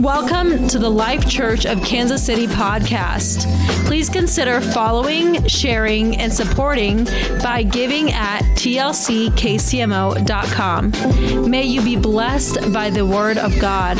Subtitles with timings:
[0.00, 3.44] Welcome to the Life Church of Kansas City podcast.
[3.84, 7.04] Please consider following, sharing, and supporting
[7.42, 9.00] by giving at tlckcmo.com.
[11.50, 13.98] May you be blessed by the word of God.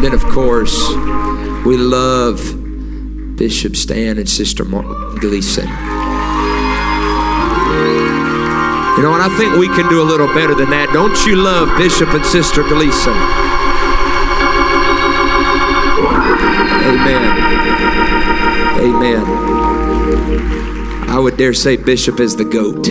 [0.00, 0.88] Then, of course,
[1.66, 5.68] we love Bishop Stan and Sister Gleason.
[8.96, 10.88] You know, and I think we can do a little better than that.
[10.94, 13.12] Don't you love Bishop and Sister Gleason?
[16.86, 17.36] Amen.
[18.80, 19.26] Amen.
[21.10, 22.88] I would dare say Bishop is the goat.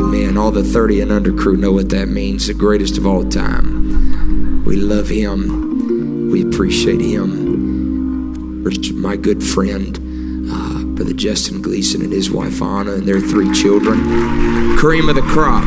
[0.00, 0.36] Amen.
[0.36, 2.48] All the 30 and under crew know what that means.
[2.48, 4.64] The greatest of all time.
[4.64, 6.30] We love him.
[6.32, 8.64] We appreciate him.
[9.00, 10.07] My good friend.
[10.98, 14.76] Brother Justin Gleason and his wife Anna and their three children.
[14.76, 15.62] Cream of the crop.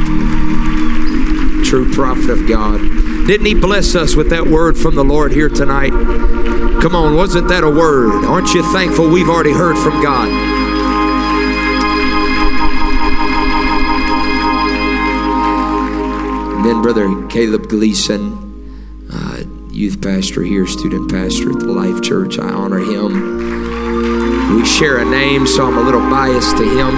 [1.66, 2.82] True prophet of God.
[3.28, 5.92] Didn't he bless us with that word from the Lord here tonight?
[6.82, 8.26] Come on, wasn't that a word?
[8.26, 10.28] Aren't you thankful we've already heard from God?
[16.58, 22.38] And then Brother Caleb Gleason, uh, youth pastor here, student pastor at the Life Church.
[22.38, 23.41] I honor him.
[24.52, 26.96] We share a name, so I'm a little biased to him.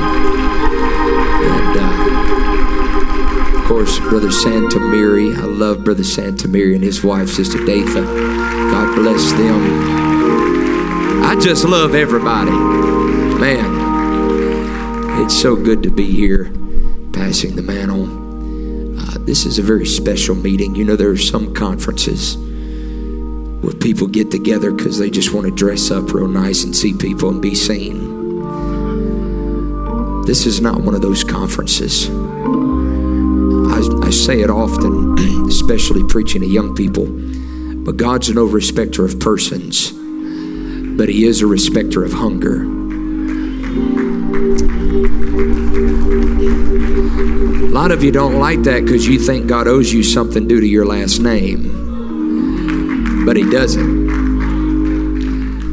[1.45, 5.33] And uh, of course, Brother Santa Mary.
[5.35, 8.03] I love Brother Santa Mary and his wife, Sister Datha.
[8.71, 9.61] God bless them.
[11.23, 12.51] I just love everybody.
[13.39, 16.45] Man, it's so good to be here
[17.13, 18.09] passing the mantle.
[18.99, 20.73] Uh, this is a very special meeting.
[20.75, 22.35] You know, there are some conferences
[23.63, 26.93] where people get together because they just want to dress up real nice and see
[26.93, 28.11] people and be seen.
[30.25, 32.09] This is not one of those conferences.
[32.09, 37.05] I, I say it often, especially preaching to young people,
[37.85, 39.91] but God's no respecter of persons,
[40.97, 42.63] but He is a respecter of hunger.
[47.63, 50.59] A lot of you don't like that because you think God owes you something due
[50.59, 51.72] to your last name
[53.25, 54.23] but He doesn't.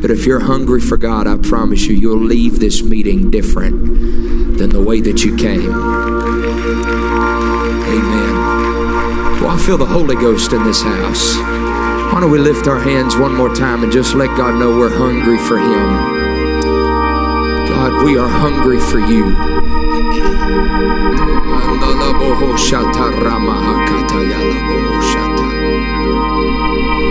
[0.00, 4.70] But if you're hungry for God, I promise you, you'll leave this meeting different than
[4.70, 5.70] the way that you came.
[7.90, 8.34] Amen.
[9.40, 11.36] Well, I feel the Holy Ghost in this house.
[12.12, 14.88] Why don't we lift our hands one more time and just let God know we're
[14.88, 16.18] hungry for Him?
[17.68, 19.36] God, we are hungry for you.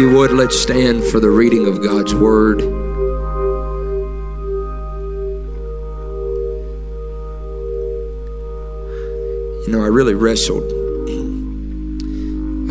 [0.00, 2.62] you would, let's stand for the reading of God's Word.
[9.66, 10.64] You know, I really wrestled.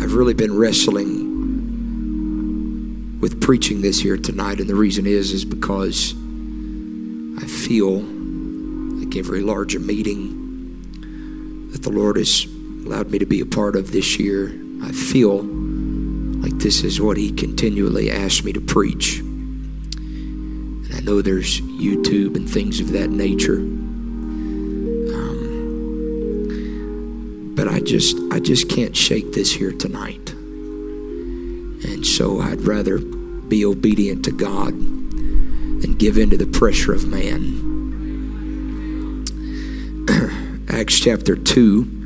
[0.02, 1.30] I've really been wrestling
[3.20, 6.14] with preaching this here tonight, and the reason is is because
[7.40, 12.44] I feel like every larger meeting that the Lord has
[12.84, 14.52] allowed me to be a part of this year,
[14.82, 15.59] I feel
[16.60, 19.20] this is what he continually asks me to preach.
[19.20, 23.56] And I know there's YouTube and things of that nature.
[23.56, 23.86] Um,
[27.56, 30.34] but I just I just can't shake this here tonight.
[31.82, 37.06] And so I'd rather be obedient to God than give in to the pressure of
[37.06, 37.68] man.
[40.68, 41.99] Acts chapter 2 and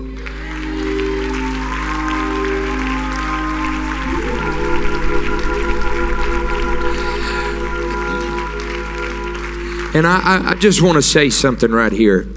[9.97, 12.31] And I, I just want to say something right here.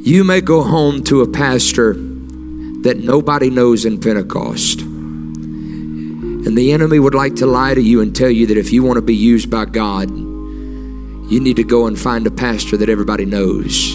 [0.00, 4.80] You may go home to a pastor that nobody knows in Pentecost.
[4.80, 8.82] And the enemy would like to lie to you and tell you that if you
[8.82, 12.88] want to be used by God, you need to go and find a pastor that
[12.88, 13.94] everybody knows.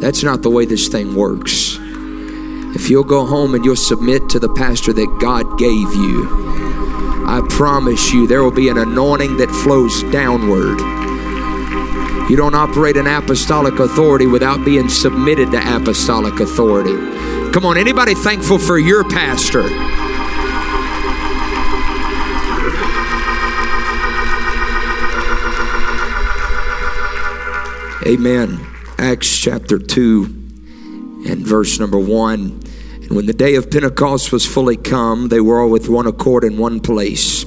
[0.00, 1.78] That's not the way this thing works.
[2.76, 6.28] If you'll go home and you'll submit to the pastor that God gave you,
[7.26, 10.97] I promise you there will be an anointing that flows downward.
[12.28, 16.92] You don't operate in apostolic authority without being submitted to apostolic authority.
[17.52, 19.62] Come on, anybody thankful for your pastor?
[28.06, 28.60] Amen.
[28.98, 30.24] Acts chapter 2
[31.28, 32.62] and verse number 1.
[33.02, 36.44] And when the day of Pentecost was fully come, they were all with one accord
[36.44, 37.46] in one place.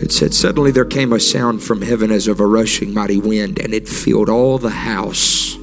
[0.00, 3.58] It said, Suddenly there came a sound from heaven as of a rushing mighty wind,
[3.58, 5.56] and it filled all the house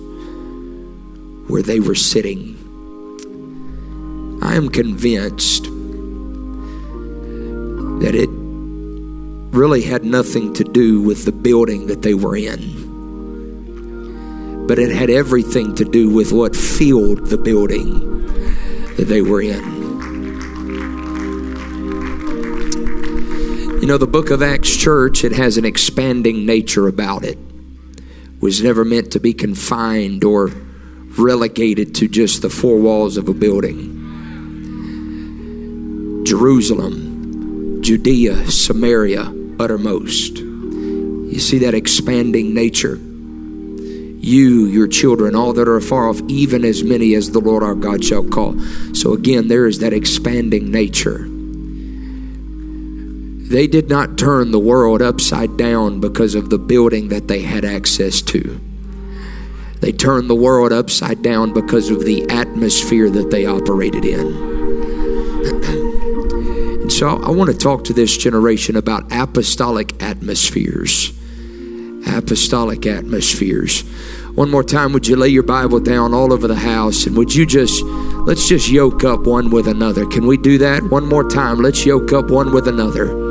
[1.48, 2.56] where they were sitting.
[4.44, 5.64] I am convinced
[8.04, 8.30] that it
[9.58, 12.86] really had nothing to do with the building that they were in,
[14.68, 18.28] but it had everything to do with what filled the building
[18.98, 19.77] that they were in.
[23.88, 27.38] You know, the book of Acts church, it has an expanding nature about it.
[27.38, 28.42] it.
[28.42, 30.48] Was never meant to be confined or
[31.18, 33.96] relegated to just the four walls of a building.
[36.26, 40.36] Jerusalem, Judea, Samaria, uttermost.
[40.40, 42.98] You see that expanding nature.
[42.98, 47.74] You, your children, all that are afar off, even as many as the Lord our
[47.74, 48.60] God shall call.
[48.94, 51.30] So again, there is that expanding nature.
[53.48, 57.64] They did not turn the world upside down because of the building that they had
[57.64, 58.60] access to.
[59.80, 64.28] They turned the world upside down because of the atmosphere that they operated in.
[66.82, 71.14] and so I want to talk to this generation about apostolic atmospheres.
[72.06, 73.84] Apostolic atmospheres.
[74.36, 77.34] One more time, would you lay your Bible down all over the house and would
[77.34, 80.06] you just, let's just yoke up one with another?
[80.06, 80.84] Can we do that?
[80.92, 83.27] One more time, let's yoke up one with another.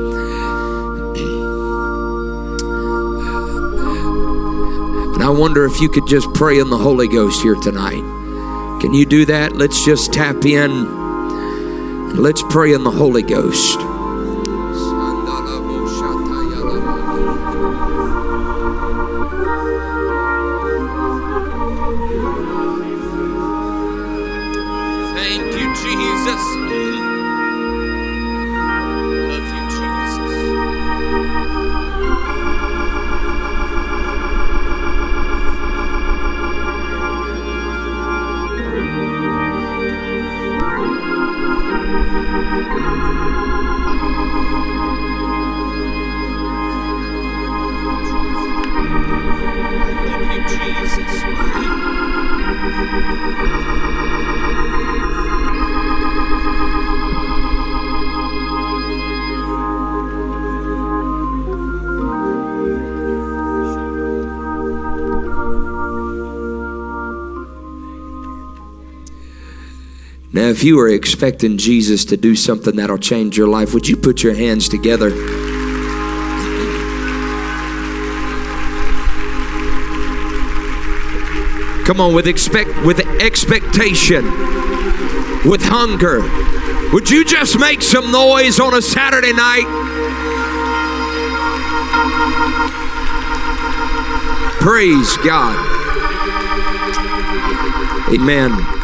[5.27, 8.01] I wonder if you could just pray in the Holy Ghost here tonight.
[8.81, 9.57] Can you do that?
[9.57, 10.87] Let's just tap in
[12.15, 13.96] let's pray in the Holy Ghost.
[70.57, 74.23] If you are expecting Jesus to do something that'll change your life, would you put
[74.23, 75.11] your hands together?
[81.85, 84.25] Come on, with expect with expectation,
[85.45, 86.23] with hunger.
[86.91, 89.67] Would you just make some noise on a Saturday night?
[94.63, 95.55] Praise God.
[98.15, 98.76] Amen.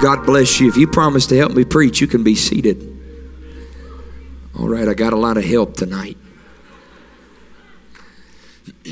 [0.00, 0.68] God bless you.
[0.68, 2.86] If you promise to help me preach, you can be seated.
[4.58, 6.16] All right, I got a lot of help tonight.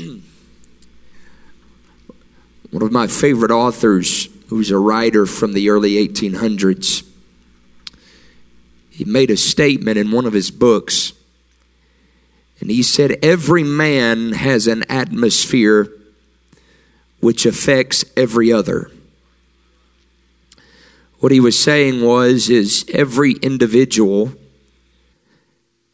[2.69, 7.03] One of my favorite authors, who's a writer from the early 1800s,
[8.91, 11.13] he made a statement in one of his books.
[12.59, 15.87] And he said, Every man has an atmosphere
[17.19, 18.91] which affects every other.
[21.19, 24.33] What he was saying was, is every individual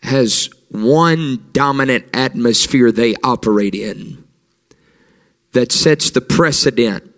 [0.03, 4.23] has one dominant atmosphere they operate in
[5.53, 7.11] that sets the precedent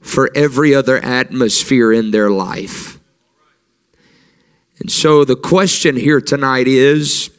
[0.00, 2.98] for every other atmosphere in their life.
[4.78, 7.30] And so the question here tonight is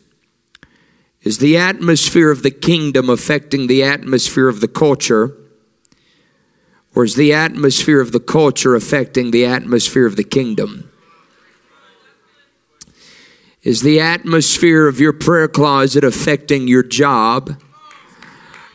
[1.24, 5.36] Is the atmosphere of the kingdom affecting the atmosphere of the culture?
[6.94, 10.92] Or is the atmosphere of the culture affecting the atmosphere of the kingdom?
[13.64, 17.62] Is the atmosphere of your prayer closet affecting your job?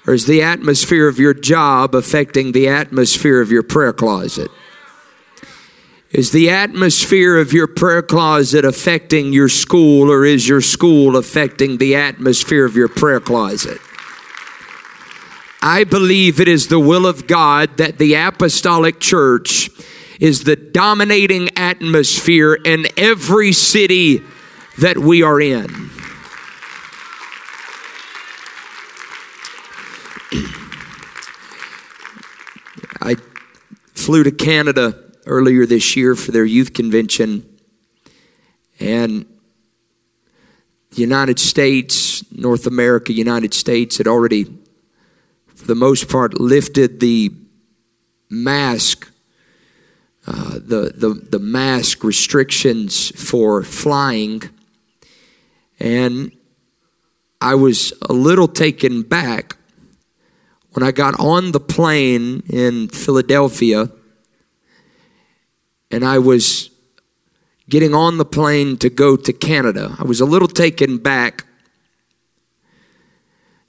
[0.06, 4.50] Or is the atmosphere of your job affecting the atmosphere of your prayer closet?
[6.12, 11.78] Is the atmosphere of your prayer closet affecting your school, or is your school affecting
[11.78, 13.80] the atmosphere of your prayer closet?
[15.68, 19.68] I believe it is the will of God that the apostolic church
[20.20, 24.22] is the dominating atmosphere in every city
[24.78, 25.90] that we are in.
[33.02, 33.16] I
[33.92, 37.58] flew to Canada earlier this year for their youth convention,
[38.78, 39.26] and
[40.90, 44.46] the United States, North America, United States had already,
[45.56, 47.32] for the most part, lifted the
[48.28, 49.10] mask,
[50.26, 54.42] uh, the, the, the mask restrictions for flying.
[55.80, 56.30] And
[57.40, 59.56] I was a little taken back
[60.72, 63.90] when I got on the plane in Philadelphia
[65.90, 66.70] and I was
[67.68, 69.96] getting on the plane to go to Canada.
[69.98, 71.45] I was a little taken back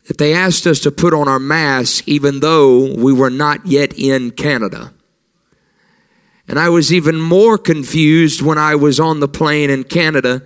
[0.07, 3.93] that they asked us to put on our mask even though we were not yet
[3.97, 4.93] in Canada.
[6.47, 10.43] And I was even more confused when I was on the plane in Canada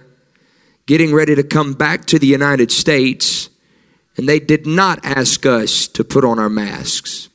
[0.88, 3.50] getting ready to come back to the United States,
[4.18, 7.30] and they did not ask us to put on our masks.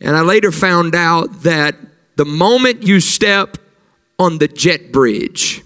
[0.00, 1.76] And I later found out that
[2.16, 3.58] the moment you step
[4.18, 5.62] on the jet bridge,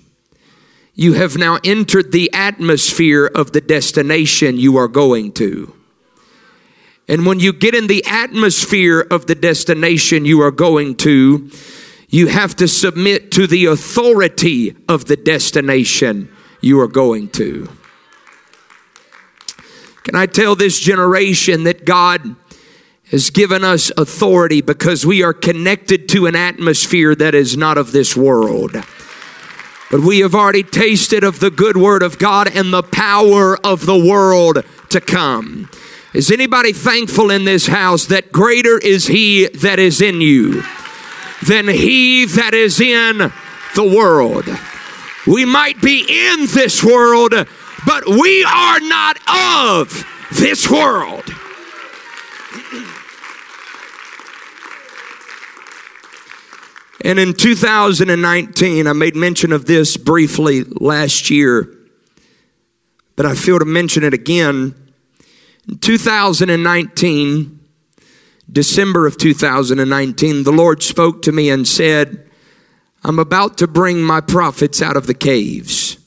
[0.99, 5.73] you have now entered the atmosphere of the destination you are going to.
[7.07, 11.53] And when you get in the atmosphere of the destination you are going to,
[12.09, 17.71] you have to submit to the authority of the destination you are going to.
[20.03, 22.35] Can I tell this generation that God
[23.13, 27.93] has given us authority because we are connected to an atmosphere that is not of
[27.93, 28.77] this world.
[29.91, 33.87] But we have already tasted of the good word of God and the power of
[33.87, 35.71] the world to come.
[36.15, 40.63] Is anybody thankful in this house that greater is He that is in you
[41.47, 43.33] than He that is in
[43.75, 44.45] the world?
[45.27, 47.33] We might be in this world,
[47.87, 51.25] but we are not of this world.
[57.05, 61.73] And in 2019, I made mention of this briefly last year,
[63.15, 64.75] but I feel to mention it again.
[65.69, 67.61] In 2019,
[68.51, 72.29] December of 2019, the Lord spoke to me and said,
[73.05, 75.99] I'm about to bring my prophets out of the caves.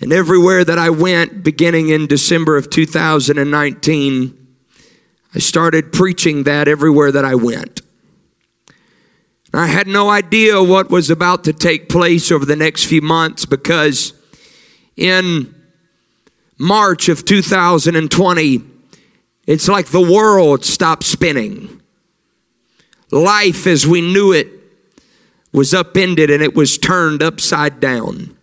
[0.00, 4.46] And everywhere that I went, beginning in December of 2019,
[5.34, 7.81] I started preaching that everywhere that I went.
[9.54, 13.44] I had no idea what was about to take place over the next few months
[13.44, 14.14] because
[14.96, 15.54] in
[16.58, 18.62] March of 2020,
[19.46, 21.82] it's like the world stopped spinning.
[23.10, 24.48] Life as we knew it
[25.52, 28.34] was upended and it was turned upside down.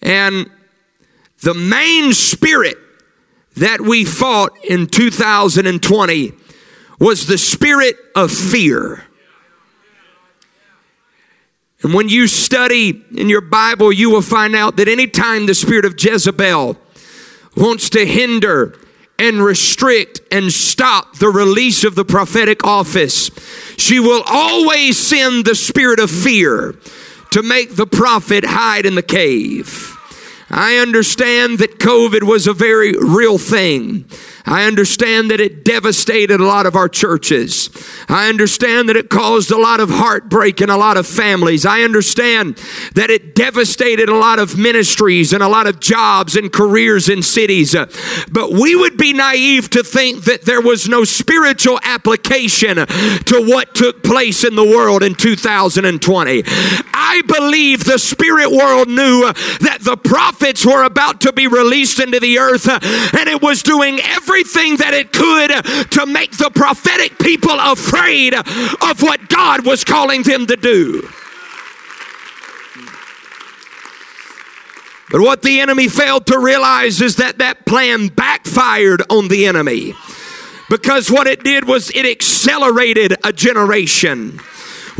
[0.00, 0.48] And
[1.42, 2.76] the main spirit
[3.56, 6.32] that we fought in 2020
[7.00, 9.04] was the spirit of fear.
[11.82, 15.84] And when you study in your Bible, you will find out that anytime the spirit
[15.84, 16.76] of Jezebel
[17.56, 18.78] wants to hinder
[19.18, 23.30] and restrict and stop the release of the prophetic office,
[23.76, 26.74] she will always send the spirit of fear
[27.30, 29.96] to make the prophet hide in the cave.
[30.50, 34.06] I understand that COVID was a very real thing.
[34.46, 37.70] I understand that it devastated a lot of our churches.
[38.08, 41.66] I understand that it caused a lot of heartbreak in a lot of families.
[41.66, 42.56] I understand
[42.94, 47.22] that it devastated a lot of ministries and a lot of jobs and careers in
[47.22, 47.74] cities.
[48.30, 53.74] But we would be naive to think that there was no spiritual application to what
[53.74, 56.42] took place in the world in 2020.
[56.46, 62.20] I believe the spirit world knew that the prophets were about to be released into
[62.20, 67.18] the earth and it was doing everything everything that it could to make the prophetic
[67.18, 71.02] people afraid of what God was calling them to do.
[75.10, 79.94] But what the enemy failed to realize is that that plan backfired on the enemy.
[80.68, 84.38] Because what it did was it accelerated a generation.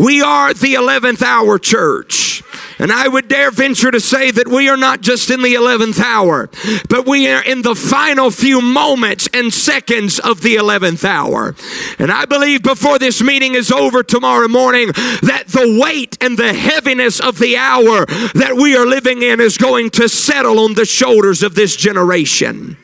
[0.00, 2.42] We are the 11th hour church.
[2.78, 6.00] And I would dare venture to say that we are not just in the 11th
[6.00, 6.48] hour,
[6.88, 11.54] but we are in the final few moments and seconds of the 11th hour.
[11.98, 16.54] And I believe before this meeting is over tomorrow morning that the weight and the
[16.54, 20.86] heaviness of the hour that we are living in is going to settle on the
[20.86, 22.78] shoulders of this generation.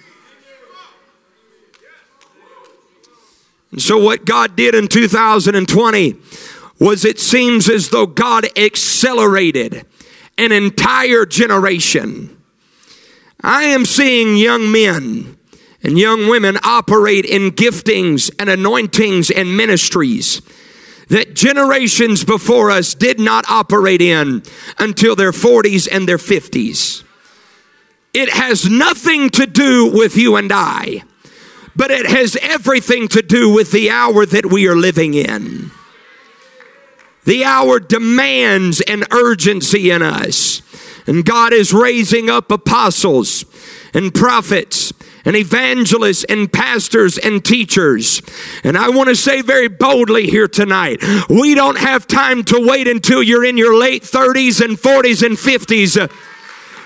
[3.72, 6.16] And so, what God did in 2020
[6.78, 9.84] was it seems as though God accelerated
[10.38, 12.36] an entire generation.
[13.40, 15.36] I am seeing young men
[15.82, 20.42] and young women operate in giftings and anointings and ministries
[21.08, 24.42] that generations before us did not operate in
[24.78, 27.04] until their 40s and their 50s.
[28.12, 31.02] It has nothing to do with you and I,
[31.76, 35.70] but it has everything to do with the hour that we are living in.
[37.26, 40.62] The hour demands an urgency in us.
[41.06, 43.44] And God is raising up apostles
[43.94, 44.92] and prophets
[45.24, 48.22] and evangelists and pastors and teachers.
[48.64, 52.88] And I want to say very boldly here tonight we don't have time to wait
[52.88, 55.96] until you're in your late 30s and 40s and 50s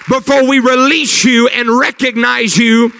[0.08, 2.92] before we release you and recognize you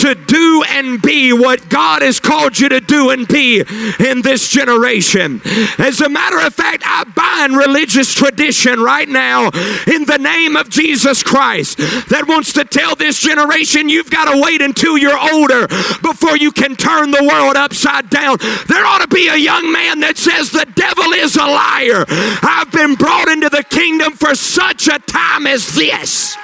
[0.00, 4.48] to do and be what God has called you to do and be in this
[4.48, 5.40] generation.
[5.78, 9.46] As a matter of fact, I bind religious tradition right now
[9.86, 14.40] in the name of Jesus Christ that wants to tell this generation you've got to
[14.42, 15.66] wait until you're older
[16.02, 18.38] before you can turn the world upside down.
[18.68, 22.04] There ought to be a young man that says the devil is a liar.
[22.08, 26.36] I've been brought into the kingdom for such a time as this.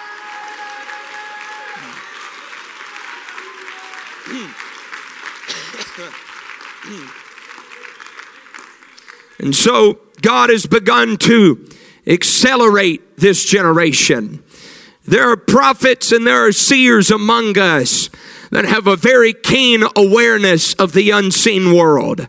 [9.39, 11.69] And so God has begun to
[12.07, 14.43] accelerate this generation.
[15.05, 18.09] There are prophets and there are seers among us
[18.51, 22.27] that have a very keen awareness of the unseen world.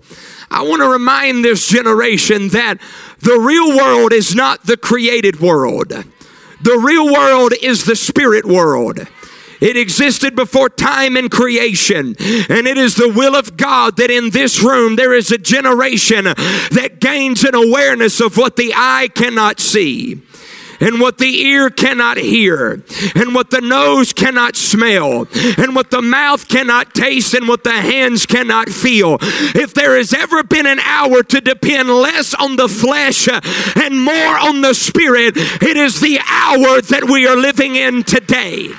[0.50, 2.80] I want to remind this generation that
[3.20, 5.90] the real world is not the created world.
[6.62, 9.08] The real world is the spirit world.
[9.62, 12.16] It existed before time and creation.
[12.50, 16.26] And it is the will of God that in this room there is a generation
[16.26, 20.22] that gains an awareness of what the eye cannot see
[20.80, 22.84] and what the ear cannot hear,
[23.16, 27.72] and what the nose cannot smell, and what the mouth cannot taste, and what the
[27.72, 29.18] hands cannot feel.
[29.22, 34.38] If there has ever been an hour to depend less on the flesh and more
[34.38, 38.70] on the spirit, it is the hour that we are living in today.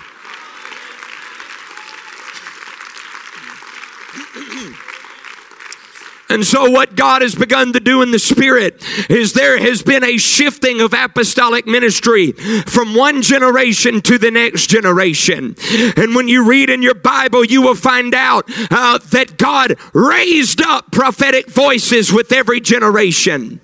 [6.30, 10.04] And so, what God has begun to do in the Spirit is there has been
[10.04, 15.56] a shifting of apostolic ministry from one generation to the next generation.
[15.96, 20.60] And when you read in your Bible, you will find out uh, that God raised
[20.60, 23.60] up prophetic voices with every generation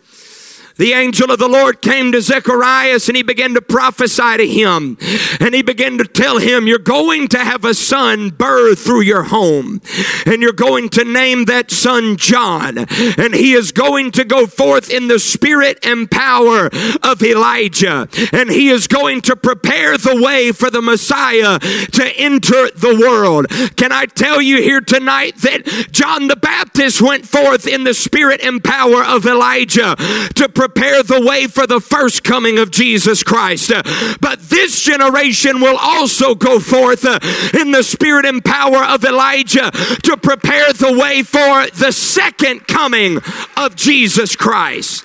[0.77, 4.99] the angel of the Lord came to Zechariah and he began to prophesy to him.
[5.39, 9.25] And he began to tell him, You're going to have a son birth through your
[9.25, 9.81] home.
[10.27, 12.79] And you're going to name that son John.
[12.79, 16.71] And he is going to go forth in the spirit and power
[17.03, 18.09] of Elijah.
[18.33, 23.47] And he is going to prepare the way for the Messiah to enter the world.
[23.77, 28.41] Can I tell you here tonight that John the Baptist went forth in the spirit
[28.41, 29.95] and power of Elijah
[30.35, 33.72] to prepare the way for the first coming of Jesus Christ.
[34.20, 37.18] But this generation will also go forth uh,
[37.59, 43.18] in the spirit and power of Elijah to prepare the way for the second coming
[43.57, 45.05] of Jesus Christ.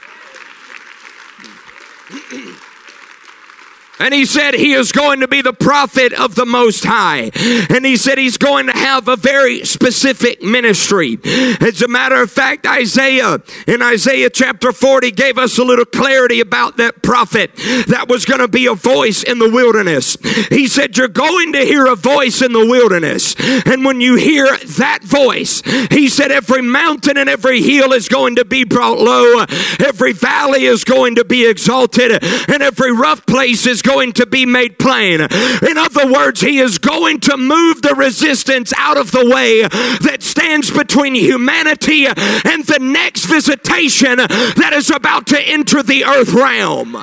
[4.00, 7.32] And he said he is going to be the prophet of the Most High.
[7.70, 11.20] And he said he's going to have a very specific ministry.
[11.60, 16.40] As a matter of fact, Isaiah, in Isaiah chapter 40, gave us a little clarity
[16.40, 17.52] about that prophet
[17.88, 20.18] that was going to be a voice in the wilderness.
[20.50, 23.36] He said, You're going to hear a voice in the wilderness.
[23.66, 28.38] And when you hear that voice, he said, Every mountain and every hill is going
[28.38, 29.44] to be brought low,
[29.80, 34.46] every valley is going to be exalted, and every rough place is going to be
[34.46, 35.20] made plain.
[35.20, 40.22] In other words, he is going to move the resistance out of the way that
[40.22, 46.96] stands between humanity and the next visitation that is about to enter the earth realm.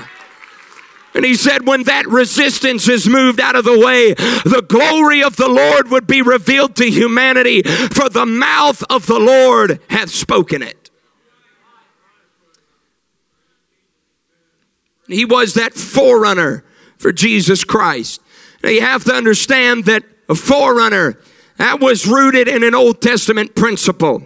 [1.14, 5.36] And he said, when that resistance is moved out of the way, the glory of
[5.36, 10.62] the Lord would be revealed to humanity, for the mouth of the Lord hath spoken
[10.62, 10.90] it.
[15.08, 16.64] He was that forerunner
[17.06, 18.20] for Jesus Christ.
[18.64, 21.16] Now you have to understand that a forerunner
[21.56, 24.24] that was rooted in an Old Testament principle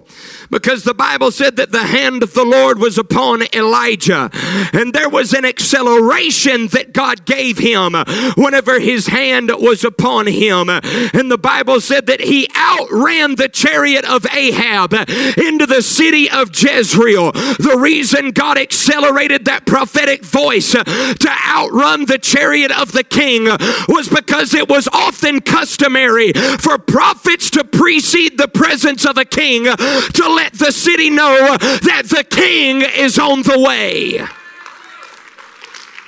[0.51, 4.31] because the Bible said that the hand of the Lord was upon Elijah
[4.73, 7.95] and there was an acceleration that God gave him
[8.37, 10.69] whenever his hand was upon him.
[10.69, 16.51] And the Bible said that he outran the chariot of Ahab into the city of
[16.55, 17.33] Jezreel.
[17.33, 23.45] The reason God accelerated that prophetic voice to outrun the chariot of the king
[23.89, 29.65] was because it was often customary for prophets to precede the presence of a king
[29.65, 34.27] to let the city know that the king is on the way.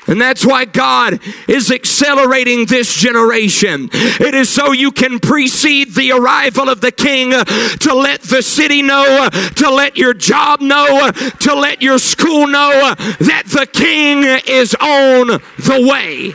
[0.06, 3.90] And that's why God is accelerating this generation.
[3.92, 8.80] It is so you can precede the arrival of the king to let the city
[8.80, 14.74] know, to let your job know, to let your school know that the king is
[14.80, 15.26] on
[15.58, 16.34] the way.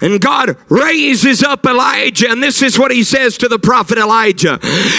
[0.00, 4.58] And God raises up Elijah, and this is what he says to the prophet Elijah.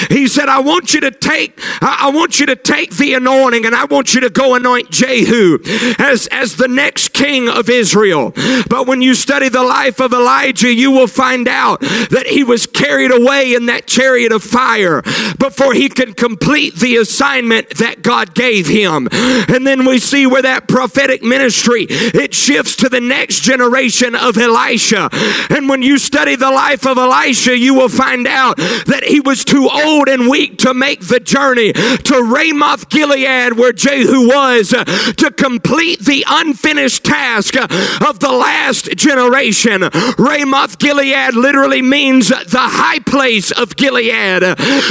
[0.10, 3.76] He said, I want you to take, I want you to take the anointing and
[3.76, 5.60] I want you to go anoint Jehu
[6.00, 8.32] as, as the next king of Israel.
[8.70, 12.66] But when you study the life of Elijah, you will find out that he was
[12.66, 15.02] carried away in that chariot of fire
[15.38, 19.08] before he could complete the assignment that God gave him.
[19.12, 24.38] And then we see where that prophetic ministry, it shifts to the next generation of
[24.38, 24.85] Elisha.
[24.92, 25.10] Elisha.
[25.50, 29.46] And when you study the life of Elisha, you will find out that he was
[29.46, 35.34] too old and weak to make the journey to Ramoth Gilead, where Jehu was, to
[35.36, 39.90] complete the unfinished task of the last generation.
[40.18, 44.44] Ramoth Gilead literally means the high place of Gilead.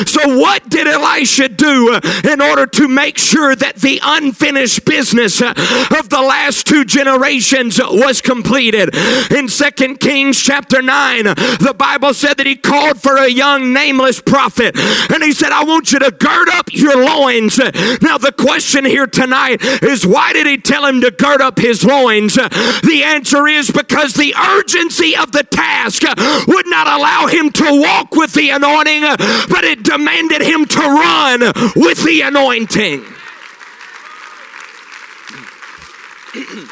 [0.08, 6.08] So, what did Elisha do in order to make sure that the unfinished business of
[6.08, 8.94] the last two generations was completed?
[9.30, 9.48] In
[9.84, 14.74] Second Kings chapter 9, the Bible said that he called for a young nameless prophet
[14.74, 17.58] and he said, I want you to gird up your loins.
[18.00, 21.84] Now, the question here tonight is why did he tell him to gird up his
[21.84, 22.36] loins?
[22.36, 26.02] The answer is because the urgency of the task
[26.48, 31.40] would not allow him to walk with the anointing, but it demanded him to run
[31.76, 33.04] with the anointing.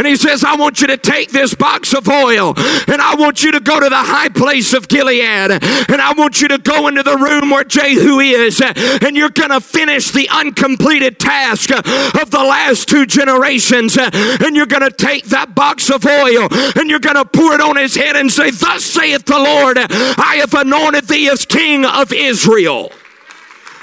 [0.00, 3.44] And he says, I want you to take this box of oil and I want
[3.44, 6.88] you to go to the high place of Gilead and I want you to go
[6.88, 12.30] into the room where Jehu is and you're going to finish the uncompleted task of
[12.30, 16.98] the last two generations and you're going to take that box of oil and you're
[16.98, 20.54] going to pour it on his head and say, Thus saith the Lord, I have
[20.54, 22.90] anointed thee as king of Israel.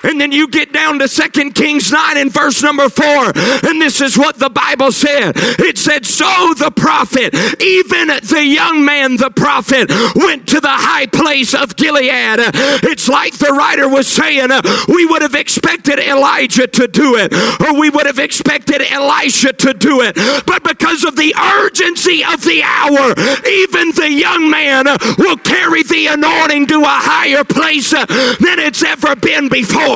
[0.04, 3.06] And then you get down to Second Kings 9 and verse number 4.
[3.06, 5.34] And this is what the Bible said.
[5.36, 11.08] It said, So the prophet, even the young man, the prophet, went to the high
[11.08, 12.40] place of Gilead.
[12.84, 14.50] It's like the writer was saying,
[14.88, 19.74] we would have expected Elijah to do it, or we would have expected Elisha to
[19.74, 20.16] do it.
[20.46, 23.14] But because of the urgency of the hour,
[23.48, 24.86] even the young man
[25.18, 29.87] will carry the anointing to a higher place than it's ever been before.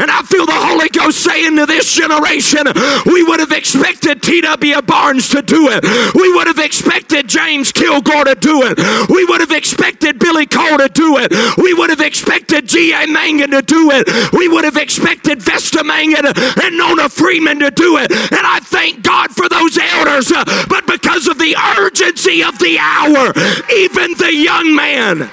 [0.00, 2.64] And I feel the Holy Ghost saying to this generation,
[3.04, 4.82] we would have expected T.W.
[4.82, 5.84] Barnes to do it.
[6.14, 8.78] We would have expected James Kilgore to do it.
[9.10, 11.32] We would have expected Billy Cole to do it.
[11.58, 13.08] We would have expected G.A.
[13.08, 14.32] Mangun to do it.
[14.32, 16.32] We would have expected Vesta Mangun
[16.64, 18.10] and Nona Freeman to do it.
[18.10, 20.32] And I thank God for those elders.
[20.32, 23.34] Uh, but because of the urgency of the hour,
[23.68, 25.28] even the young man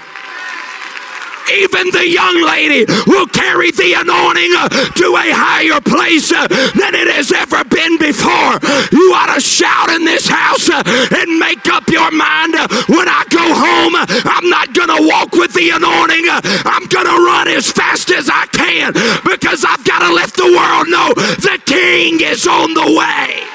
[1.51, 6.93] even the young lady will carry the anointing uh, to a higher place uh, than
[6.95, 8.59] it has ever been before.
[8.91, 12.55] You ought to shout in this house uh, and make up your mind
[12.89, 16.25] when I go home, I'm not going to walk with the anointing.
[16.65, 20.51] I'm going to run as fast as I can because I've got to let the
[20.51, 23.47] world know the king is on the way.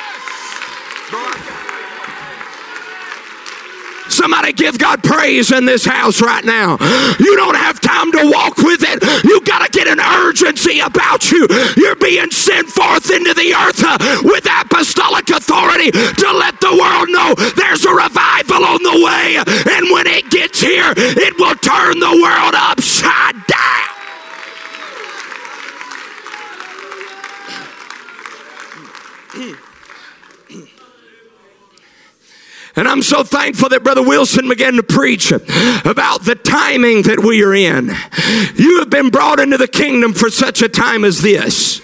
[4.23, 6.77] Somebody give God praise in this house right now.
[7.19, 9.03] You don't have time to walk with it.
[9.25, 11.49] You got to get an urgency about you.
[11.77, 17.09] You're being sent forth into the earth uh, with apostolic authority to let the world
[17.11, 19.43] know there's a revival on the way.
[19.75, 23.93] And when it gets here, it will turn the world upside down.
[32.75, 37.43] And I'm so thankful that Brother Wilson began to preach about the timing that we
[37.45, 37.91] are in.
[38.57, 41.83] You have been brought into the kingdom for such a time as this.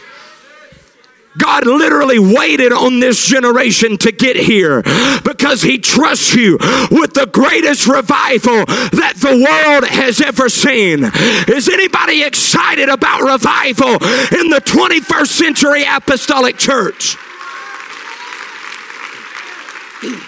[1.37, 4.83] God literally waited on this generation to get here
[5.25, 6.59] because He trusts you
[6.91, 11.05] with the greatest revival that the world has ever seen.
[11.49, 13.93] Is anybody excited about revival
[14.37, 17.17] in the 21st century apostolic church?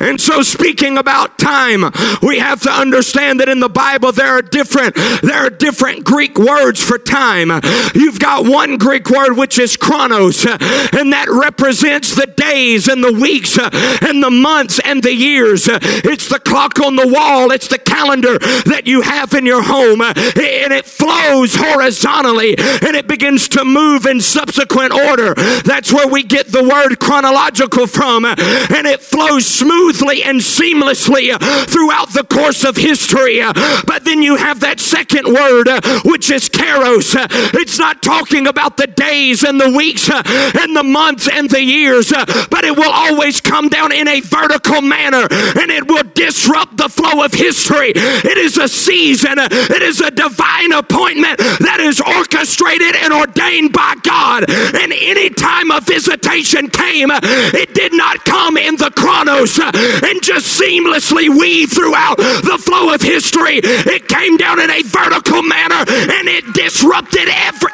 [0.00, 1.84] And so speaking about time,
[2.22, 6.38] we have to understand that in the Bible there are different there are different Greek
[6.38, 7.50] words for time.
[7.94, 13.12] You've got one Greek word which is chronos, and that represents the days and the
[13.12, 15.68] weeks and the months and the years.
[15.68, 20.00] It's the clock on the wall, it's the calendar that you have in your home,
[20.02, 25.34] and it flows horizontally and it begins to move in subsequent order.
[25.34, 31.30] That's where we get the word chronological from, and it flows smooth smoothly and seamlessly
[31.68, 33.40] throughout the course of history.
[33.86, 35.68] But then you have that second word,
[36.04, 37.14] which is kairos.
[37.54, 42.10] It's not talking about the days and the weeks and the months and the years,
[42.10, 46.88] but it will always come down in a vertical manner and it will disrupt the
[46.88, 47.92] flow of history.
[47.94, 53.94] It is a season, it is a divine appointment that is orchestrated and ordained by
[54.02, 54.50] God.
[54.50, 60.60] And any time a visitation came, it did not come in the chronos, and just
[60.60, 63.60] seamlessly weave throughout the flow of history.
[63.62, 67.72] It came down in a vertical manner and it disrupted every.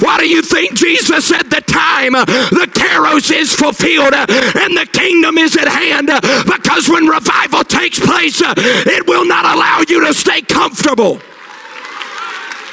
[0.00, 5.36] Why do you think Jesus said the time, the kairos is fulfilled and the kingdom
[5.36, 6.06] is at hand?
[6.46, 11.20] Because when revival takes place, it will not allow you to stay comfortable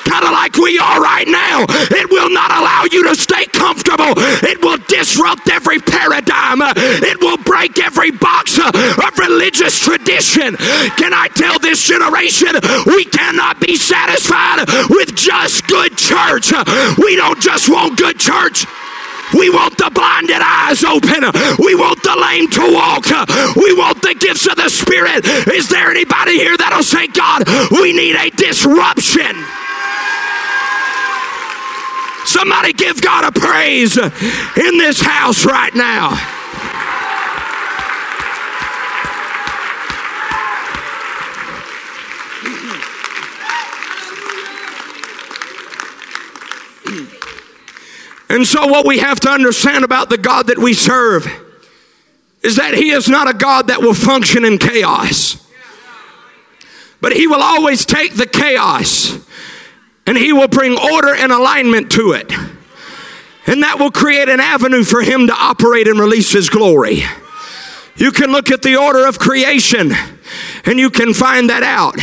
[0.08, 1.66] kind of like we are right now.
[1.68, 4.16] It will not allow you to stay comfortable.
[4.48, 6.64] It will disrupt every paradigm.
[7.04, 8.72] It will break every box of
[9.20, 10.56] religious tradition.
[10.96, 16.54] Can I tell this generation we cannot be satisfied with just good church?
[16.98, 18.66] We don't just want good church.
[19.34, 21.28] We want the blinded eyes open.
[21.60, 23.06] We want the lame to walk.
[23.60, 25.26] We want the gifts of the Spirit.
[25.52, 29.36] Is there anybody here that'll say, God, we need a disruption?
[32.28, 36.10] Somebody give God a praise in this house right now.
[48.30, 51.26] And so, what we have to understand about the God that we serve
[52.44, 55.38] is that He is not a God that will function in chaos,
[57.00, 59.26] but He will always take the chaos
[60.08, 62.32] and He will bring order and alignment to it.
[63.46, 67.04] And that will create an avenue for Him to operate and release His glory.
[67.98, 69.92] You can look at the order of creation
[70.66, 71.96] and you can find that out.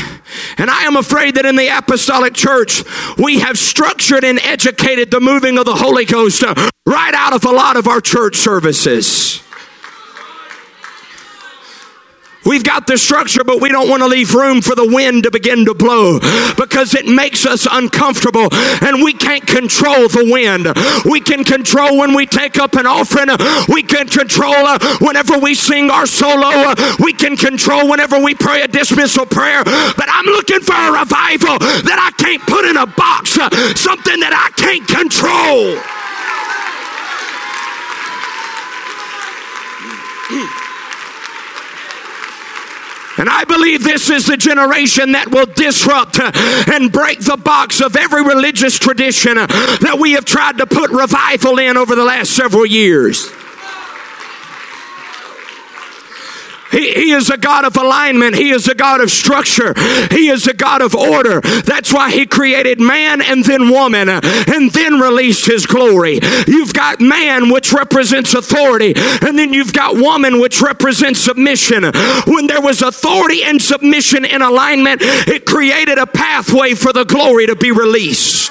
[0.59, 2.83] And I am afraid that in the apostolic church,
[3.17, 6.43] we have structured and educated the moving of the Holy Ghost
[6.87, 9.44] right out of a lot of our church services.
[12.45, 15.31] We've got the structure, but we don't want to leave room for the wind to
[15.31, 16.21] begin to blow
[16.57, 18.49] because it makes us uncomfortable
[18.83, 20.67] and we can't control the wind.
[21.11, 23.29] We can control when we take up an offering.
[23.69, 26.75] We can control uh, whenever we sing our solo.
[27.01, 29.65] We can control whenever we pray a dismissal prayer.
[29.65, 34.21] But I'm looking for a revival that I can't put in a box, uh, something
[34.21, 35.81] that I can't control.
[43.17, 47.97] And I believe this is the generation that will disrupt and break the box of
[47.97, 52.67] every religious tradition that we have tried to put revival in over the last several
[52.67, 53.31] years.
[56.75, 58.35] He, he is a God of alignment.
[58.35, 59.75] He is a God of structure.
[60.11, 61.41] He is a God of order.
[61.41, 66.19] That's why He created man and then woman and then released His glory.
[66.47, 71.85] You've got man, which represents authority, and then you've got woman, which represents submission.
[72.27, 77.47] When there was authority and submission in alignment, it created a pathway for the glory
[77.47, 78.51] to be released.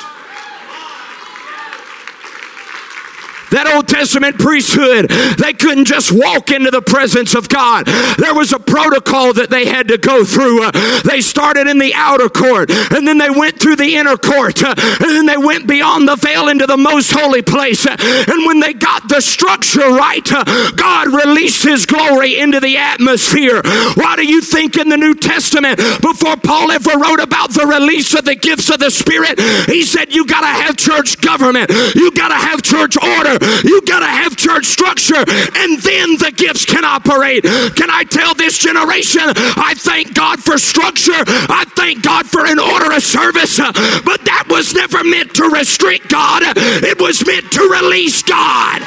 [3.53, 7.85] That Old Testament priesthood, they couldn't just walk into the presence of God.
[8.17, 10.63] There was a protocol that they had to go through.
[10.63, 10.71] Uh,
[11.05, 14.73] they started in the outer court, and then they went through the inner court, uh,
[14.77, 17.85] and then they went beyond the veil into the most holy place.
[17.85, 22.77] Uh, and when they got the structure right, uh, God released His glory into the
[22.77, 23.61] atmosphere.
[23.93, 28.13] Why do you think in the New Testament, before Paul ever wrote about the release
[28.13, 29.39] of the gifts of the Spirit,
[29.69, 33.81] he said, You got to have church government, you got to have church order, you
[33.81, 37.43] got to have church structure, and then the gifts can operate.
[37.43, 39.23] Can I tell this generation?
[39.25, 41.23] I thank God for structure.
[41.49, 46.09] I thank God for an order of service, but that was never meant to restrict
[46.09, 48.81] God, it was meant to release God.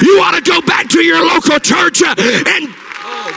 [0.00, 2.72] You ought to go back to your local church uh, and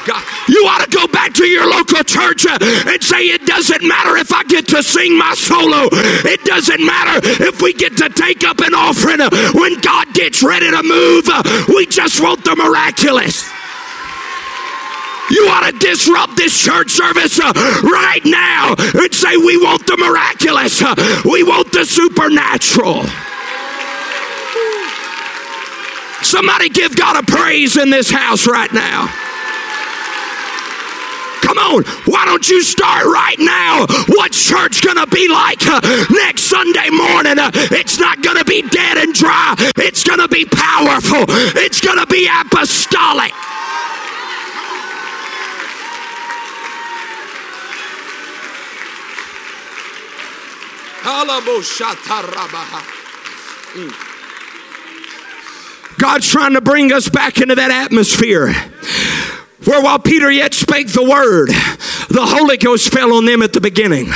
[0.06, 0.24] God.
[0.48, 4.18] You ought to go back to your local church uh, and say, It doesn't matter
[4.18, 5.90] if I get to sing my solo.
[6.28, 9.20] It doesn't matter if we get to take up an offering.
[9.54, 13.50] When God gets ready to move, uh, we just want the miraculous.
[15.32, 19.98] You ought to disrupt this church service uh, right now and say, We want the
[19.98, 20.82] miraculous.
[20.82, 23.06] Uh, we want the supernatural.
[26.24, 29.10] Somebody give God a praise in this house right now.
[31.42, 33.86] Come on, why don't you start right now?
[34.10, 37.40] What church gonna be like uh, next Sunday morning?
[37.40, 42.30] Uh, it's not gonna be dead and dry, it's gonna be powerful, it's gonna be
[42.30, 43.34] apostolic.
[55.98, 58.54] God's trying to bring us back into that atmosphere.
[59.66, 61.50] Where while Peter yet spake the word,
[62.10, 64.08] the Holy Ghost fell on them at the beginning.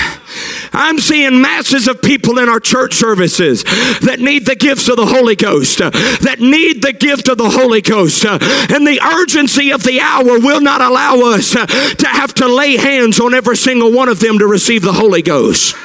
[0.73, 5.05] I'm seeing masses of people in our church services that need the gifts of the
[5.05, 8.25] Holy Ghost, that need the gift of the Holy Ghost.
[8.25, 13.19] And the urgency of the hour will not allow us to have to lay hands
[13.19, 15.75] on every single one of them to receive the Holy Ghost.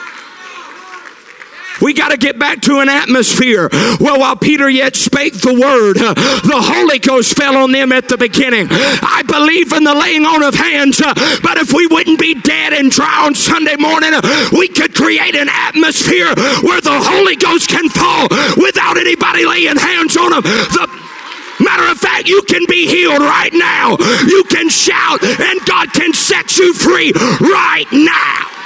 [1.81, 3.69] We got to get back to an atmosphere.
[4.01, 8.09] Well, while Peter yet spake the word, uh, the Holy Ghost fell on them at
[8.09, 8.69] the beginning.
[8.71, 12.73] I believe in the laying on of hands, uh, but if we wouldn't be dead
[12.73, 17.69] and dry on Sunday morning, uh, we could create an atmosphere where the Holy Ghost
[17.69, 20.43] can fall without anybody laying hands on them.
[20.43, 21.01] The
[21.61, 23.99] Matter of fact, you can be healed right now.
[24.27, 28.60] You can shout, and God can set you free right now.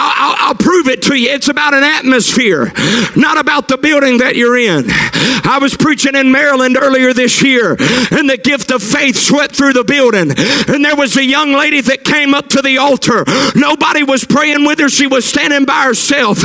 [0.00, 1.28] I'll, I'll, I'll, prove it to you.
[1.30, 2.72] It's about an atmosphere,
[3.16, 4.86] not about the building that you're in.
[4.88, 9.74] I was preaching in Maryland earlier this year, and the gift of faith swept through
[9.74, 10.32] the building.
[10.72, 13.24] And there was a young lady that came up to the altar.
[13.54, 14.88] Nobody was praying with her.
[14.88, 16.38] She was standing by herself.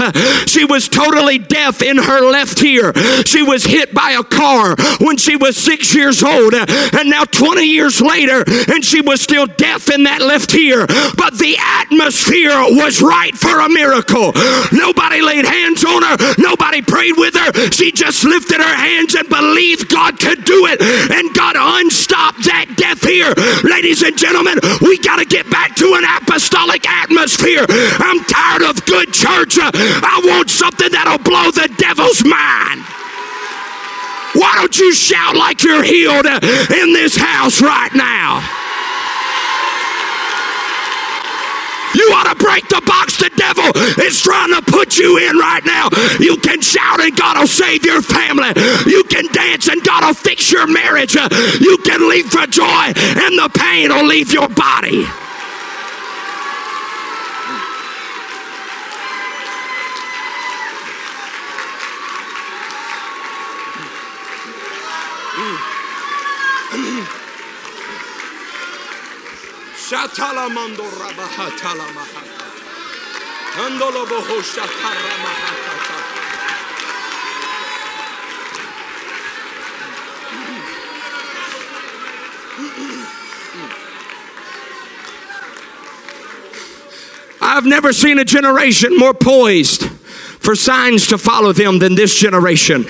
[0.48, 2.94] She was totally deaf in her left ear.
[3.26, 7.64] She was hit by a car when she was six years old, and now 20
[7.64, 10.86] years later, and she was still deaf in that left ear.
[11.16, 14.34] But the atmosphere was right for a miracle.
[14.74, 17.72] Nobody laid hands on her, nobody prayed with her.
[17.72, 22.74] She just lifted her hands and believed God could do it, and God unstopped that
[22.76, 23.34] deaf ear.
[23.64, 27.66] Ladies and gentlemen, we got to get back to an apostolic atmosphere.
[27.70, 29.58] I'm tired of good church.
[29.62, 32.82] I want something that'll blow the devil's mind.
[34.36, 38.65] Why don't you shout like you're healed in this house right now?
[41.96, 43.72] You ought to break the box the devil
[44.04, 45.90] is trying to put you in right now.
[46.20, 48.52] You can shout and God will save your family.
[48.86, 51.16] You can dance and God will fix your marriage.
[51.16, 55.08] You can leave for joy and the pain will leave your body.
[69.86, 70.82] Shatalamando
[87.40, 92.88] I've never seen a generation more poised for signs to follow them than this generation.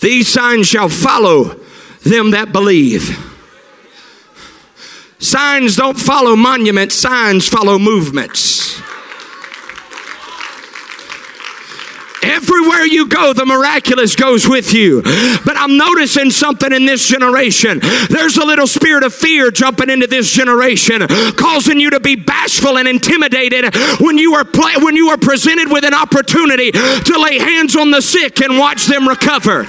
[0.00, 1.65] These signs shall follow
[2.08, 3.34] them that believe.
[5.18, 8.80] Signs don't follow monuments, signs follow movements.
[12.22, 15.02] Everywhere you go, the miraculous goes with you.
[15.02, 17.80] But I'm noticing something in this generation.
[18.10, 22.78] There's a little spirit of fear jumping into this generation, causing you to be bashful
[22.78, 24.44] and intimidated when you are
[24.80, 28.86] when you are presented with an opportunity to lay hands on the sick and watch
[28.86, 29.66] them recover.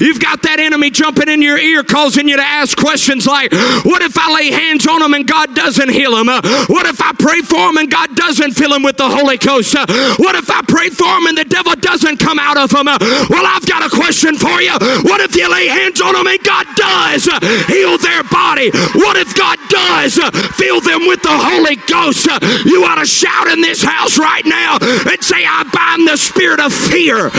[0.00, 3.52] You've got that enemy jumping in your ear, causing you to ask questions like,
[3.84, 6.28] What if I lay hands on them and God doesn't heal them?
[6.28, 9.38] Uh, what if I pray for them and God doesn't fill them with the Holy
[9.38, 9.74] Ghost?
[9.74, 9.86] Uh,
[10.16, 12.88] what if I pray for them and the devil doesn't come out of them?
[12.88, 12.98] Uh,
[13.30, 14.72] well, I've got a question for you.
[15.06, 18.70] What if you lay hands on them and God does uh, heal their body?
[18.94, 22.28] What if God does uh, fill them with the Holy Ghost?
[22.28, 26.16] Uh, you ought to shout in this house right now and say, I bind the
[26.16, 27.30] spirit of fear.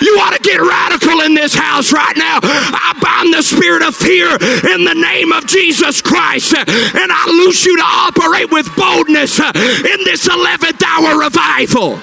[0.00, 2.40] You ought to get radical in this house right now.
[2.42, 7.64] I bind the spirit of fear in the name of Jesus Christ, and I loose
[7.64, 11.98] you to operate with boldness uh, in this 11th hour revival.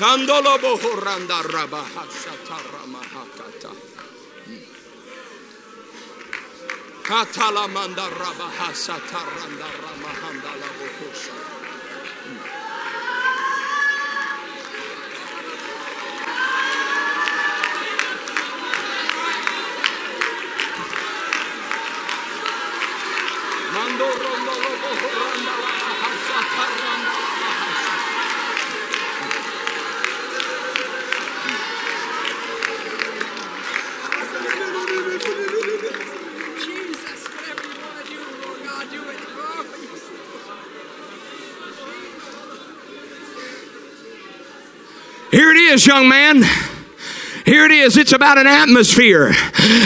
[0.00, 2.79] Sandolo bohoranda rabaha shataramahakata.
[7.10, 11.34] Katalamanda rabaha sataranda ramahanda la bohosha.
[23.74, 24.69] Mando rondo
[45.30, 46.42] Here it is, young man.
[47.44, 47.96] Here it is.
[47.96, 49.32] It's about an atmosphere.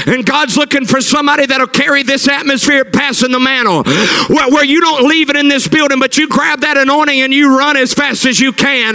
[0.07, 3.85] And God's looking for somebody that'll carry this atmosphere passing the mantle.
[4.29, 7.33] Where, where you don't leave it in this building, but you grab that anointing and
[7.33, 8.95] you run as fast as you can.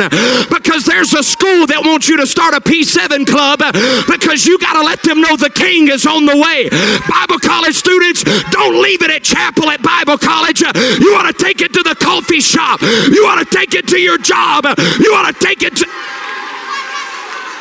[0.49, 3.59] Because there's a school that wants you to start a P7 club
[4.07, 6.69] because you got to let them know the king is on the way.
[7.09, 10.61] Bible college students, don't leave it at chapel at Bible college.
[10.61, 12.81] You want to take it to the coffee shop.
[12.81, 14.65] You want to take it to your job.
[14.99, 15.87] You want to take it to.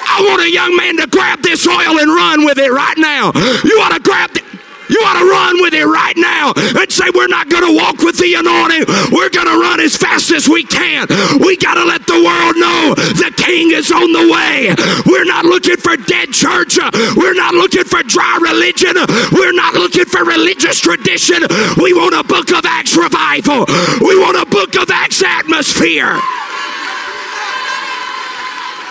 [0.09, 3.33] I want a young man to grab this oil and run with it right now.
[3.65, 4.45] You ought to grab it.
[4.89, 8.01] You ought to run with it right now and say, We're not going to walk
[8.01, 8.89] with the anointing.
[9.13, 11.07] We're going to run as fast as we can.
[11.45, 14.73] We got to let the world know the king is on the way.
[15.05, 16.81] We're not looking for dead church.
[17.17, 18.97] We're not looking for dry religion.
[19.37, 21.45] We're not looking for religious tradition.
[21.77, 23.69] We want a book of Acts revival.
[24.01, 26.17] We want a book of Acts atmosphere.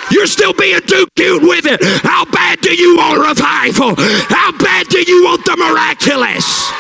[0.09, 1.83] You're still being too cute with it.
[2.03, 3.95] How bad do you want revival?
[4.29, 6.71] How bad do you want the miraculous?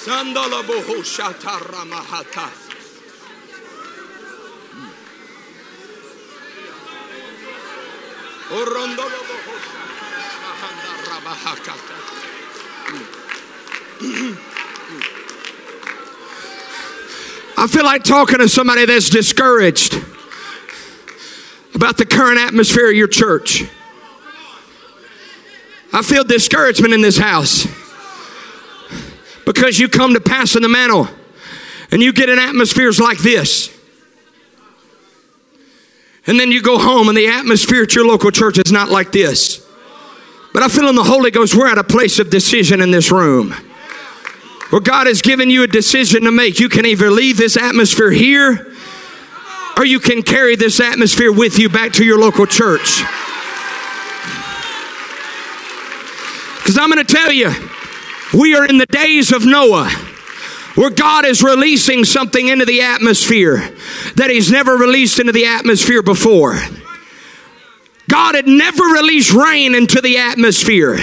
[0.00, 1.84] Sandala boho shatara mahata.
[1.84, 2.70] Orondolo boho shatara mahanda rabahakata.
[17.56, 19.94] I feel like talking to somebody that's discouraged
[21.74, 23.62] about the current atmosphere of your church.
[25.92, 27.66] I feel discouragement in this house
[29.44, 31.08] because you come to passing the mantle
[31.90, 33.79] and you get in atmospheres like this.
[36.30, 39.10] And then you go home and the atmosphere at your local church is not like
[39.10, 39.66] this.
[40.52, 43.10] But I feel in the Holy Ghost, we're at a place of decision in this
[43.10, 43.50] room.
[44.70, 46.60] Where God has given you a decision to make.
[46.60, 48.72] You can either leave this atmosphere here
[49.76, 53.02] or you can carry this atmosphere with you back to your local church.
[56.58, 57.50] Because I'm going to tell you,
[58.38, 59.90] we are in the days of Noah
[60.74, 63.56] where God is releasing something into the atmosphere
[64.16, 66.58] that He's never released into the atmosphere before.
[68.08, 70.98] God had never released rain into the atmosphere,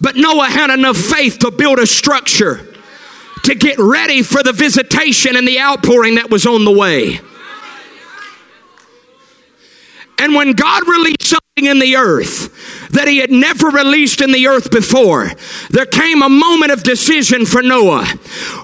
[0.00, 2.66] but Noah had enough faith to build a structure
[3.44, 7.20] to get ready for the visitation and the outpouring that was on the way.
[10.18, 11.19] And when God released
[11.66, 12.48] in the earth
[12.92, 15.30] that he had never released in the earth before,
[15.70, 18.06] there came a moment of decision for Noah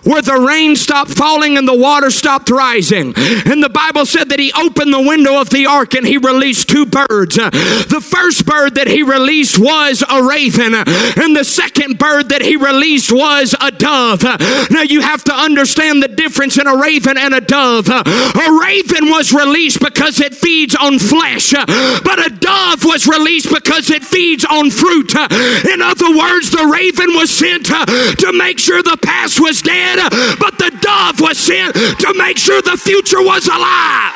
[0.03, 3.13] where the rain stopped falling and the water stopped rising.
[3.17, 6.69] And the Bible said that he opened the window of the ark and he released
[6.69, 7.37] two birds.
[7.37, 12.57] The first bird that he released was a raven, and the second bird that he
[12.57, 14.23] released was a dove.
[14.71, 17.89] Now you have to understand the difference in a raven and a dove.
[17.89, 23.91] A raven was released because it feeds on flesh, but a dove was released because
[23.91, 25.15] it feeds on fruit.
[25.15, 29.99] In other words, the raven was sent uh, to make sure the past was dead,
[30.39, 34.15] but the dove was sent to make sure the future was alive.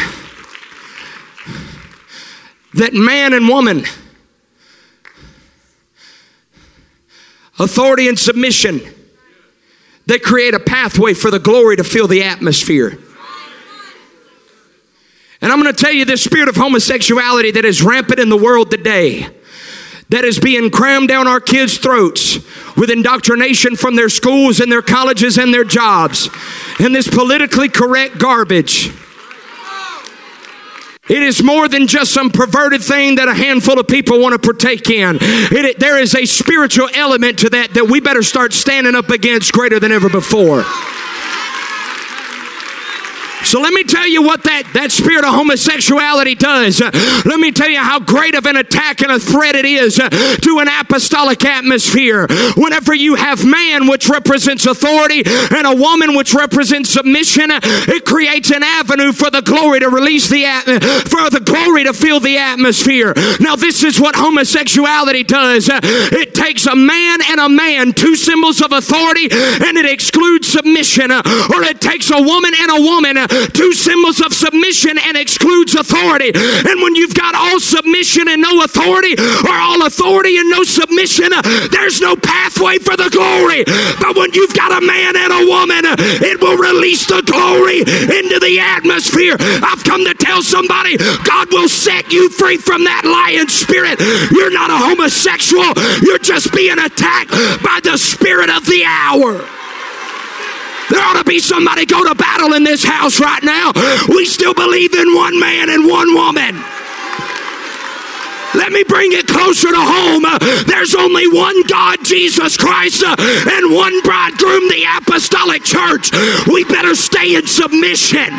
[2.74, 3.84] that man and woman,
[7.60, 8.82] authority and submission,
[10.06, 12.98] they create a pathway for the glory to fill the atmosphere.
[15.42, 18.38] And I'm going to tell you this spirit of homosexuality that is rampant in the
[18.38, 19.28] world today,
[20.10, 22.36] that is being crammed down our kids' throats
[22.76, 26.30] with indoctrination from their schools and their colleges and their jobs,
[26.80, 28.92] and this politically correct garbage.
[31.10, 34.40] It is more than just some perverted thing that a handful of people want to
[34.40, 35.18] partake in.
[35.20, 39.52] It, there is a spiritual element to that that we better start standing up against
[39.52, 40.64] greater than ever before.
[43.50, 46.80] So let me tell you what that, that spirit of homosexuality does.
[46.82, 50.60] Let me tell you how great of an attack and a threat it is to
[50.60, 52.28] an apostolic atmosphere.
[52.56, 58.52] Whenever you have man, which represents authority, and a woman, which represents submission, it creates
[58.52, 60.46] an avenue for the glory to release the
[61.10, 63.14] for the glory to fill the atmosphere.
[63.40, 65.70] Now, this is what homosexuality does.
[65.74, 71.12] It takes a man and a man, two symbols of authority, and it excludes submission.
[71.12, 73.18] Or it takes a woman and a woman,
[73.48, 76.32] two symbols of submission and excludes authority.
[76.34, 81.34] And when you've got all submission and no authority, or all authority and no submission,
[81.34, 83.64] uh, there's no pathway for the glory.
[84.00, 87.80] But when you've got a man and a woman, uh, it will release the glory
[87.80, 89.36] into the atmosphere.
[89.40, 94.00] I've come to tell somebody God will set you free from that lion spirit.
[94.32, 97.32] You're not a homosexual, you're just being attacked
[97.64, 99.59] by the spirit of the hour.
[100.90, 103.72] There ought to be somebody go to battle in this house right now.
[104.10, 106.56] We still believe in one man and one woman.
[108.56, 110.26] Let me bring it closer to home.
[110.26, 116.12] Uh, there's only one God, Jesus Christ, uh, and one bridegroom, the apostolic church.
[116.48, 118.34] We better stay in submission.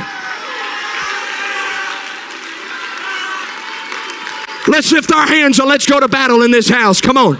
[4.67, 7.01] Let's lift our hands and let's go to battle in this house.
[7.01, 7.39] Come on.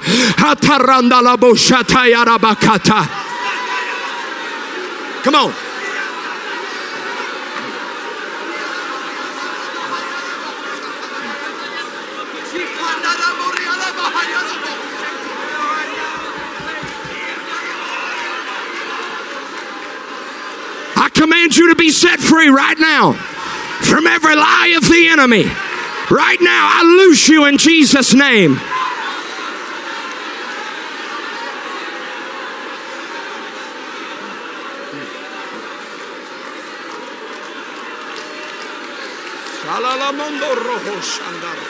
[5.23, 5.53] Come on.
[20.97, 25.45] I command you to be set free right now from every lie of the enemy.
[26.11, 28.59] Right now, I loose you in Jesus' name.
[39.81, 41.67] Alalamondo rojo şandara.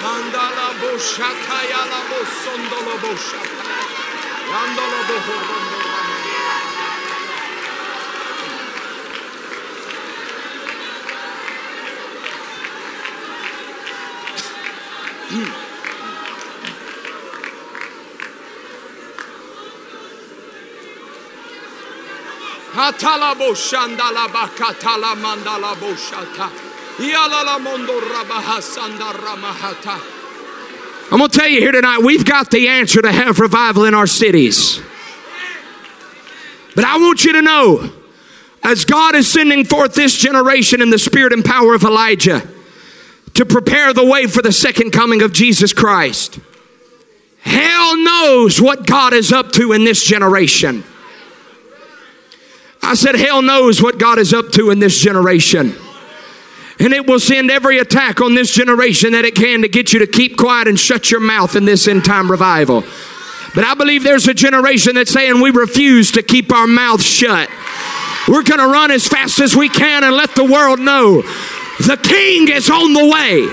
[0.00, 2.49] Sandala boşataya la bosso.
[3.02, 3.64] Boshata.
[4.50, 6.30] Yandolo bohorondo ramanda.
[22.74, 26.48] Hatala boshandala bakatala mandala boshata.
[26.98, 30.19] Yalala mondo rabaha sandara mahata.
[31.12, 33.94] I'm going to tell you here tonight, we've got the answer to have revival in
[33.94, 34.80] our cities.
[36.76, 37.90] But I want you to know,
[38.62, 42.48] as God is sending forth this generation in the spirit and power of Elijah
[43.34, 46.38] to prepare the way for the second coming of Jesus Christ,
[47.40, 50.84] hell knows what God is up to in this generation.
[52.82, 55.74] I said, hell knows what God is up to in this generation.
[56.80, 59.98] And it will send every attack on this generation that it can to get you
[60.00, 62.82] to keep quiet and shut your mouth in this end time revival.
[63.54, 67.48] But I believe there's a generation that's saying we refuse to keep our mouth shut.
[68.28, 71.22] We're going to run as fast as we can and let the world know
[71.80, 73.48] the king is on the way.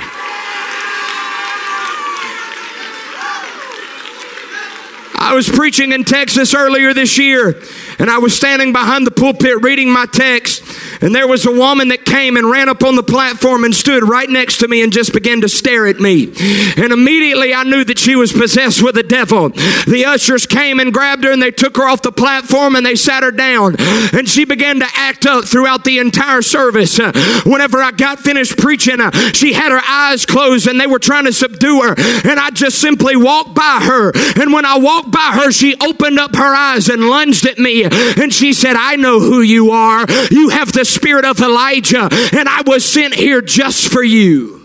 [5.19, 7.61] I was preaching in Texas earlier this year,
[7.99, 10.63] and I was standing behind the pulpit reading my text,
[11.01, 14.07] and there was a woman that came and ran up on the platform and stood
[14.07, 16.33] right next to me and just began to stare at me.
[16.77, 19.49] And immediately I knew that she was possessed with a devil.
[19.49, 22.95] The ushers came and grabbed her and they took her off the platform and they
[22.95, 23.75] sat her down.
[24.13, 26.97] And she began to act up throughout the entire service.
[27.45, 28.99] Whenever I got finished preaching,
[29.33, 31.95] she had her eyes closed and they were trying to subdue her.
[31.97, 34.11] And I just simply walked by her.
[34.41, 37.86] And when I walked by her, she opened up her eyes and lunged at me.
[37.91, 40.05] And she said, I know who you are.
[40.29, 44.56] You have the spirit of Elijah, and I was sent here just for you.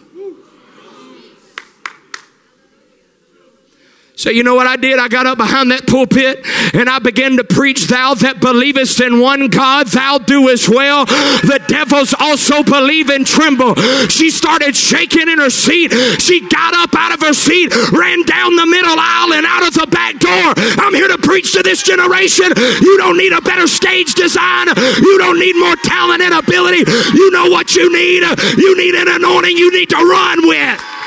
[4.14, 4.98] So, you know what I did?
[4.98, 6.44] I got up behind that pulpit
[6.76, 11.06] and I began to preach, Thou that believest in one God, thou doest well.
[11.48, 13.74] The devils also believe and tremble.
[14.12, 15.96] She started shaking in her seat.
[16.20, 19.74] She got up out of her seat, ran down the middle aisle and out of
[19.74, 20.52] the back door.
[20.76, 22.52] I'm here to preach to this generation.
[22.84, 24.68] You don't need a better stage design.
[24.76, 26.84] You don't need more talent and ability.
[27.16, 28.22] You know what you need.
[28.60, 31.01] You need an anointing you need to run with.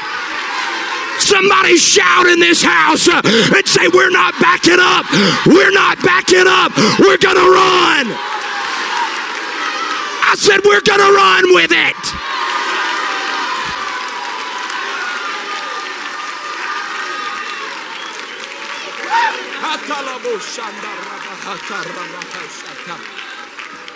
[1.20, 5.06] Somebody shout in this house uh, and say, We're not backing up.
[5.48, 6.72] We're not backing up.
[7.00, 8.06] We're going to run.
[10.28, 11.96] I said, We're going to run with it.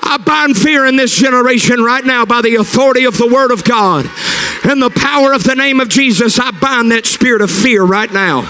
[0.01, 3.63] I bind fear in this generation right now by the authority of the Word of
[3.63, 4.09] God
[4.63, 6.39] and the power of the name of Jesus.
[6.39, 8.41] I bind that spirit of fear right now.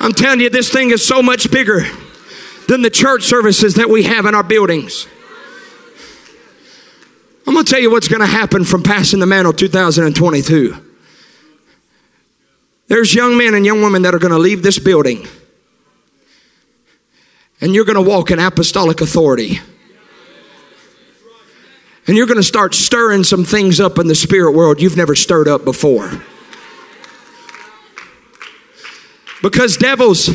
[0.00, 1.86] I'm telling you, this thing is so much bigger
[2.68, 5.06] than the church services that we have in our buildings.
[7.46, 10.76] I'm going to tell you what's going to happen from passing the mantle 2022.
[12.88, 15.26] There's young men and young women that are going to leave this building,
[17.60, 19.60] and you're going to walk in apostolic authority.
[22.08, 25.16] And you're going to start stirring some things up in the spirit world you've never
[25.16, 26.10] stirred up before.
[29.42, 30.30] Because devils,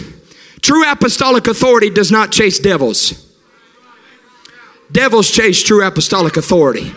[0.61, 3.30] true apostolic authority does not chase devils.
[4.91, 6.93] Devils chase true apostolic authority.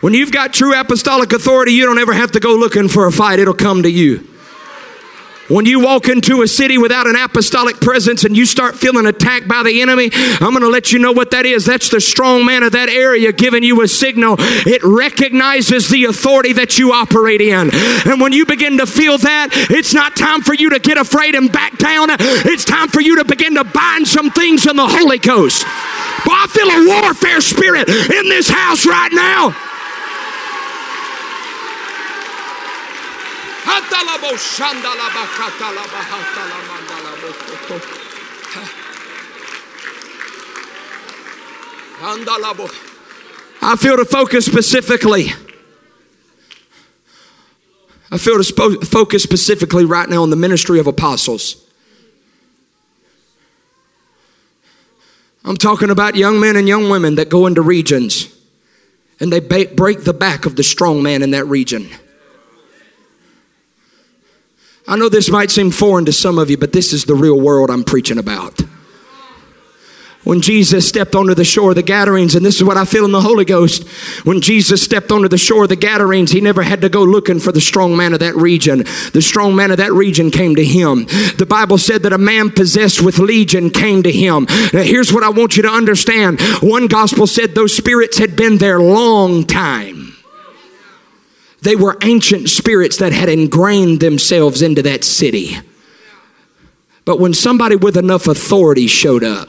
[0.00, 3.12] When you've got true apostolic authority, you don't ever have to go looking for a
[3.12, 4.26] fight, it'll come to you.
[5.50, 9.48] When you walk into a city without an apostolic presence and you start feeling attacked
[9.48, 11.66] by the enemy, I'm going to let you know what that is.
[11.66, 14.36] That's the strong man of that area giving you a signal.
[14.38, 17.70] It recognizes the authority that you operate in.
[17.74, 21.34] And when you begin to feel that, it's not time for you to get afraid
[21.34, 22.10] and back down.
[22.10, 25.66] It's time for you to begin to bind some things in the Holy Ghost.
[26.24, 29.54] Boy, I feel a warfare spirit in this house right now.
[43.62, 45.32] I feel to focus specifically.
[48.10, 51.69] I feel to focus specifically right now on the ministry of apostles.
[55.44, 58.36] I'm talking about young men and young women that go into regions
[59.20, 61.88] and they ba- break the back of the strong man in that region.
[64.86, 67.40] I know this might seem foreign to some of you, but this is the real
[67.40, 68.60] world I'm preaching about
[70.24, 73.06] when Jesus stepped onto the shore of the Gadarenes, and this is what I feel
[73.06, 73.88] in the Holy Ghost.
[74.26, 77.40] When Jesus stepped onto the shore of the Gadarenes, he never had to go looking
[77.40, 78.84] for the strong man of that region.
[79.12, 81.06] The strong man of that region came to him.
[81.38, 84.46] The Bible said that a man possessed with legion came to him.
[84.74, 86.40] Now, here's what I want you to understand.
[86.60, 90.16] One gospel said those spirits had been there long time.
[91.62, 95.58] They were ancient spirits that had ingrained themselves into that city.
[97.06, 99.48] But when somebody with enough authority showed up,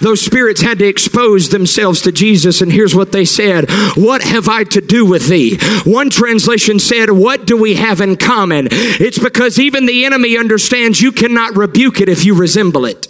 [0.00, 4.48] those spirits had to expose themselves to Jesus, and here's what they said What have
[4.48, 5.58] I to do with thee?
[5.84, 8.68] One translation said, What do we have in common?
[8.70, 13.08] It's because even the enemy understands you cannot rebuke it if you resemble it.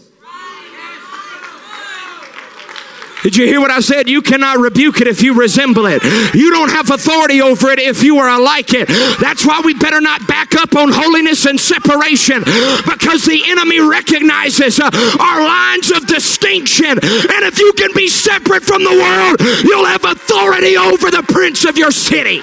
[3.23, 4.09] Did you hear what I said?
[4.09, 6.03] You cannot rebuke it if you resemble it.
[6.35, 8.89] You don't have authority over it if you are like it.
[9.21, 12.45] That's why we better not back up on holiness and separation
[12.87, 14.91] because the enemy recognizes uh,
[15.21, 16.91] our lines of distinction.
[16.91, 21.65] And if you can be separate from the world, you'll have authority over the prince
[21.65, 22.41] of your city.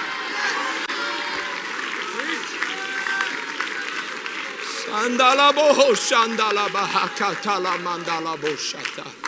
[4.86, 9.26] Sandala boho shandala bahakatala mandala boshata.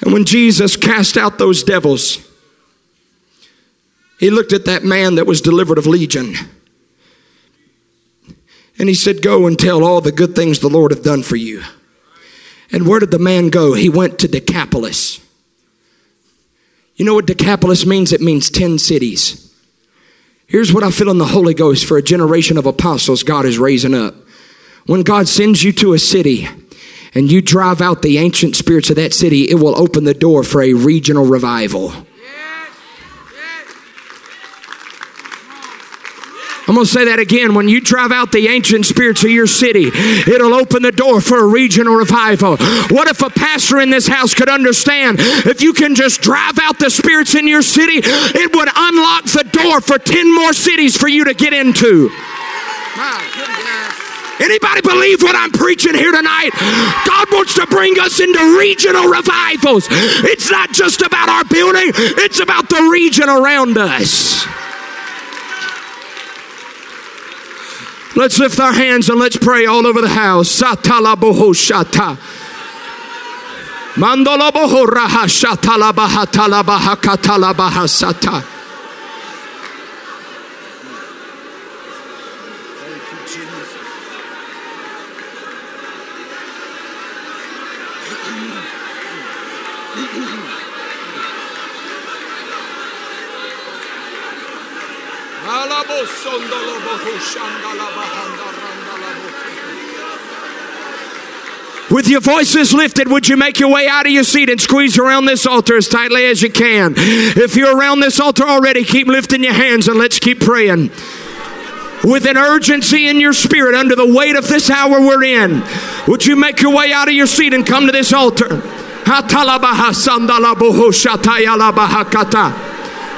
[0.00, 2.18] And when Jesus cast out those devils,
[4.18, 6.34] he looked at that man that was delivered of legion.
[8.78, 11.36] And he said, Go and tell all the good things the Lord have done for
[11.36, 11.62] you.
[12.70, 13.74] And where did the man go?
[13.74, 15.20] He went to Decapolis.
[16.96, 18.12] You know what Decapolis means?
[18.12, 19.54] It means 10 cities.
[20.46, 23.58] Here's what I feel in the Holy Ghost for a generation of apostles God is
[23.58, 24.14] raising up.
[24.86, 26.48] When God sends you to a city,
[27.14, 30.42] and you drive out the ancient spirits of that city, it will open the door
[30.42, 31.92] for a regional revival.
[36.68, 37.54] I'm going to say that again.
[37.54, 41.38] When you drive out the ancient spirits of your city, it'll open the door for
[41.38, 42.58] a regional revival.
[42.92, 46.78] What if a pastor in this house could understand if you can just drive out
[46.78, 51.08] the spirits in your city, it would unlock the door for 10 more cities for
[51.08, 52.10] you to get into?
[54.40, 56.50] Anybody believe what I'm preaching here tonight?
[57.06, 59.86] God wants to bring us into regional revivals.
[59.90, 64.46] It's not just about our building, it's about the region around us.
[68.16, 70.60] Let's lift our hands and let's pray all over the house.
[73.98, 78.57] Mandala boho raha shatala bahatala bahakatala bahasata.
[101.90, 104.98] With your voices lifted, would you make your way out of your seat and squeeze
[104.98, 106.92] around this altar as tightly as you can?
[106.96, 110.90] If you're around this altar already, keep lifting your hands and let's keep praying.
[112.04, 115.62] With an urgency in your spirit under the weight of this hour we're in,
[116.06, 118.48] would you make your way out of your seat and come to this altar?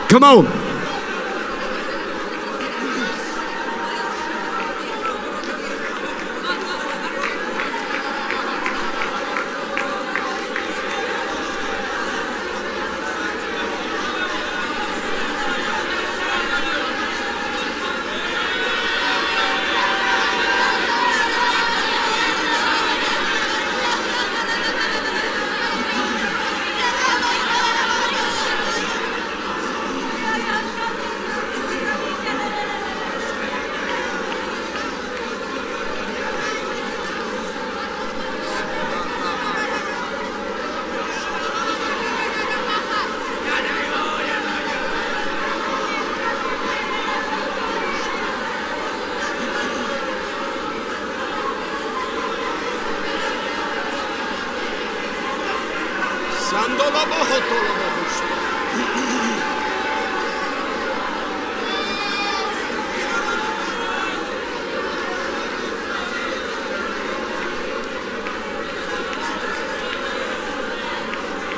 [0.09, 0.70] Come on.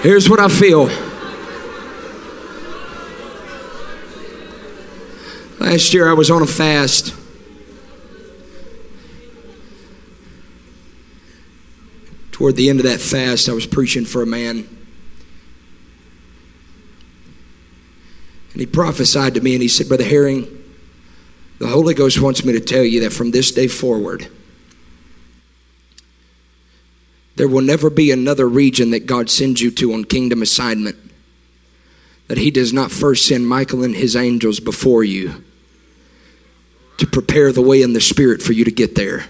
[0.03, 0.86] Here's what I feel.
[5.61, 7.14] Last year I was on a fast.
[12.32, 14.66] Toward the end of that fast, I was preaching for a man.
[18.50, 20.48] And he prophesied to me and he said, Brother Herring,
[21.61, 24.28] the Holy Ghost wants me to tell you that from this day forward,
[27.43, 30.97] there will never be another region that God sends you to on kingdom assignment
[32.28, 35.43] that He does not first send Michael and His angels before you
[36.99, 39.24] to prepare the way in the Spirit for you to get there.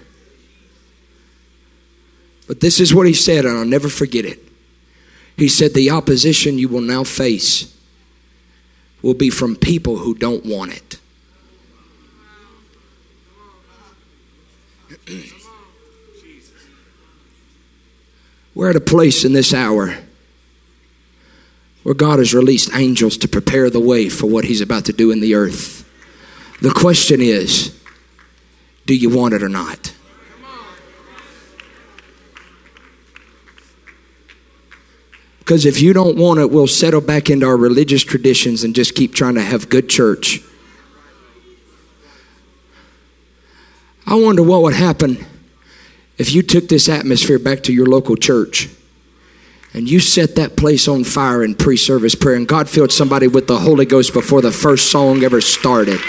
[2.45, 4.47] But this is what He said, and I'll never forget it.
[5.35, 7.75] He said, The opposition you will now face
[9.01, 10.99] will be from people who don't want
[15.07, 15.33] it.
[18.55, 19.97] We're at a place in this hour
[21.83, 25.11] where God has released angels to prepare the way for what He's about to do
[25.11, 25.89] in the earth.
[26.61, 27.77] The question is
[28.85, 29.93] do you want it or not?
[35.39, 38.95] Because if you don't want it, we'll settle back into our religious traditions and just
[38.95, 40.41] keep trying to have good church.
[44.07, 45.25] I wonder what would happen
[46.17, 48.69] if you took this atmosphere back to your local church
[49.73, 53.27] and you set that place on fire in pre service prayer, and God filled somebody
[53.27, 55.99] with the Holy Ghost before the first song ever started.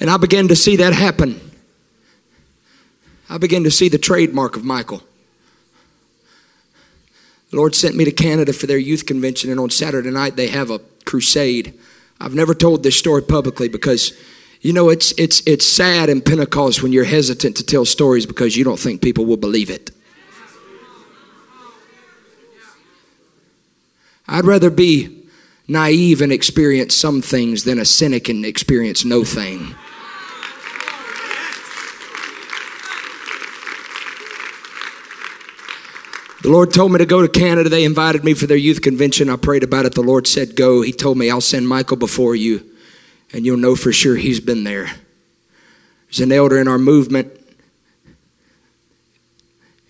[0.00, 1.51] And I began to see that happen.
[3.32, 5.02] I began to see the trademark of Michael.
[7.48, 10.48] The Lord sent me to Canada for their youth convention, and on Saturday night they
[10.48, 11.72] have a crusade.
[12.20, 14.12] I've never told this story publicly because,
[14.60, 18.54] you know, it's, it's, it's sad in Pentecost when you're hesitant to tell stories because
[18.54, 19.92] you don't think people will believe it.
[24.28, 25.26] I'd rather be
[25.66, 29.74] naive and experience some things than a cynic and experience no thing.
[36.42, 37.68] The Lord told me to go to Canada.
[37.68, 39.30] They invited me for their youth convention.
[39.30, 39.94] I prayed about it.
[39.94, 40.82] The Lord said, Go.
[40.82, 42.68] He told me, I'll send Michael before you,
[43.32, 44.90] and you'll know for sure he's been there.
[46.06, 47.32] There's an elder in our movement,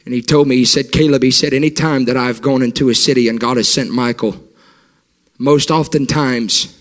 [0.05, 2.94] and he told me, he said, Caleb, he said, anytime that I've gone into a
[2.94, 4.36] city and God has sent Michael,
[5.38, 6.78] most oftentimes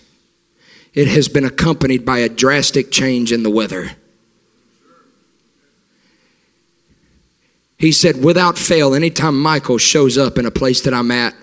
[0.92, 3.92] it has been accompanied by a drastic change in the weather.
[7.82, 11.34] He said, without fail, anytime Michael shows up in a place that I'm at,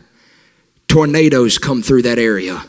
[0.88, 2.64] tornadoes come through that area.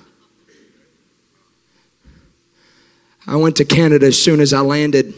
[3.29, 5.14] I went to Canada as soon as I landed.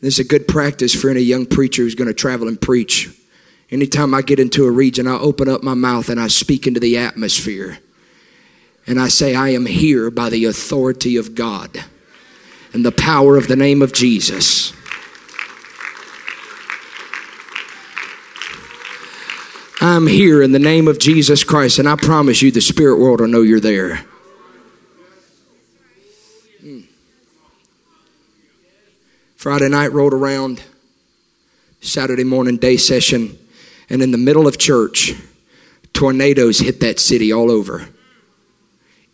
[0.00, 3.16] This is a good practice for any young preacher who's going to travel and preach.
[3.70, 6.80] Anytime I get into a region, I open up my mouth and I speak into
[6.80, 7.78] the atmosphere.
[8.88, 11.84] And I say, I am here by the authority of God
[12.72, 14.72] and the power of the name of Jesus.
[19.88, 23.20] I'm here in the name of Jesus Christ, and I promise you the spirit world
[23.20, 24.04] will know you're there.
[26.60, 26.80] Hmm.
[29.36, 30.60] Friday night rolled around,
[31.80, 33.38] Saturday morning day session,
[33.88, 35.14] and in the middle of church,
[35.92, 37.88] tornadoes hit that city all over.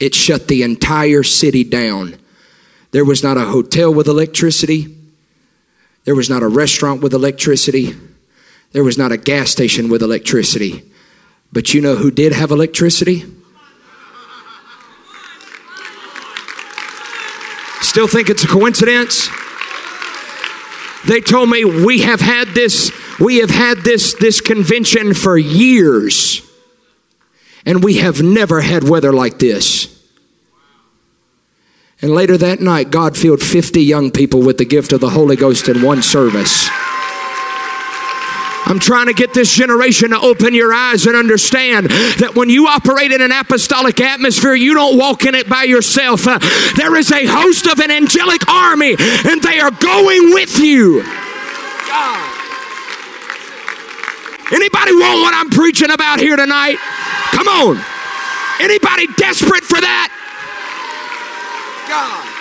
[0.00, 2.16] It shut the entire city down.
[2.92, 4.96] There was not a hotel with electricity.
[6.04, 7.94] There was not a restaurant with electricity.
[8.72, 10.82] There was not a gas station with electricity.
[11.52, 13.24] But you know who did have electricity?
[17.82, 19.28] Still think it's a coincidence?
[21.06, 26.40] They told me we have had this we have had this this convention for years
[27.66, 29.88] and we have never had weather like this.
[32.00, 35.36] And later that night God filled 50 young people with the gift of the Holy
[35.36, 36.70] Ghost in one service.
[38.72, 41.90] I'm trying to get this generation to open your eyes and understand
[42.24, 46.26] that when you operate in an apostolic atmosphere, you don't walk in it by yourself.
[46.26, 46.38] Uh,
[46.76, 51.02] there is a host of an angelic army, and they are going with you.
[51.84, 52.32] God.
[54.56, 56.78] Anybody want what I'm preaching about here tonight?
[57.36, 57.76] Come on.
[58.58, 60.08] Anybody desperate for that?
[61.90, 62.32] God.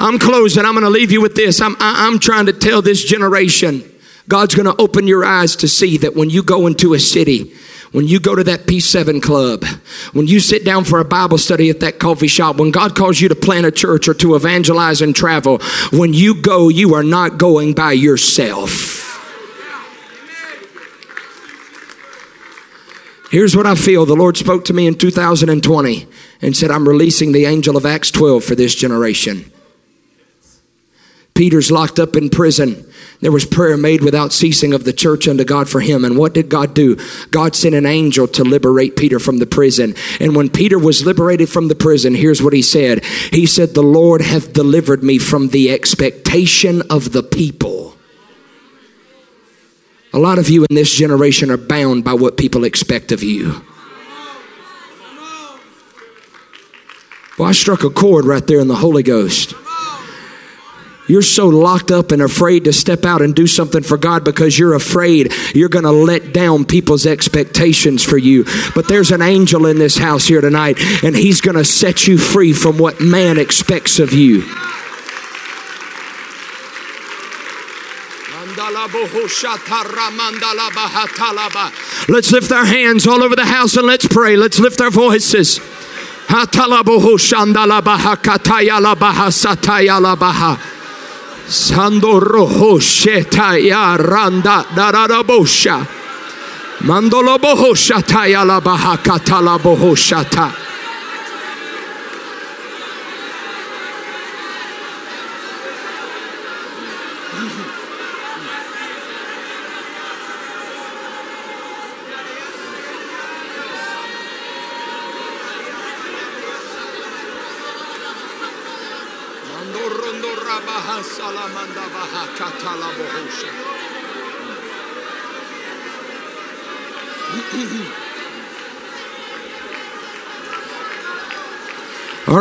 [0.00, 0.64] I'm closing.
[0.64, 1.60] I'm going to leave you with this.
[1.60, 3.84] I'm, I'm trying to tell this generation
[4.28, 7.52] God's going to open your eyes to see that when you go into a city,
[7.92, 9.64] when you go to that P7 club,
[10.12, 13.20] when you sit down for a Bible study at that coffee shop, when God calls
[13.20, 15.58] you to plant a church or to evangelize and travel,
[15.92, 19.06] when you go, you are not going by yourself.
[23.30, 24.06] Here's what I feel.
[24.06, 26.06] The Lord spoke to me in 2020
[26.42, 29.52] and said, I'm releasing the angel of Acts 12 for this generation.
[31.40, 32.84] Peter's locked up in prison.
[33.22, 36.04] There was prayer made without ceasing of the church unto God for him.
[36.04, 36.98] And what did God do?
[37.30, 39.94] God sent an angel to liberate Peter from the prison.
[40.20, 43.82] And when Peter was liberated from the prison, here's what he said He said, The
[43.82, 47.96] Lord hath delivered me from the expectation of the people.
[50.12, 53.64] A lot of you in this generation are bound by what people expect of you.
[57.38, 59.54] Well, I struck a chord right there in the Holy Ghost.
[61.10, 64.56] You're so locked up and afraid to step out and do something for God because
[64.56, 68.44] you're afraid you're going to let down people's expectations for you.
[68.76, 72.16] But there's an angel in this house here tonight, and he's going to set you
[72.16, 74.42] free from what man expects of you.
[82.08, 84.36] Let's lift our hands all over the house and let's pray.
[84.36, 85.58] Let's lift our voices.
[91.50, 95.84] Sando roho shetaya randa darabosha.
[96.82, 100.69] Mandolo boho shataya la baha katala boho shata.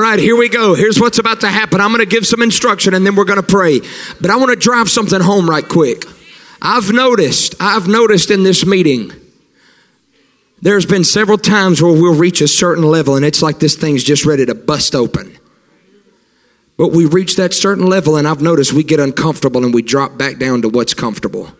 [0.09, 0.73] Right, here we go.
[0.73, 1.81] Here's what's about to happen.
[1.81, 3.81] I'm going to give some instruction and then we're going to pray.
[4.19, 6.05] But I want to drive something home right quick.
[6.61, 9.11] I've noticed, I've noticed in this meeting,
[10.61, 14.03] there's been several times where we'll reach a certain level and it's like this thing's
[14.03, 15.37] just ready to bust open.
[16.77, 20.17] But we reach that certain level, and I've noticed we get uncomfortable and we drop
[20.17, 21.51] back down to what's comfortable.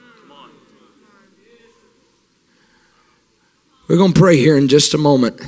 [3.90, 5.42] We're going to pray here in just a moment.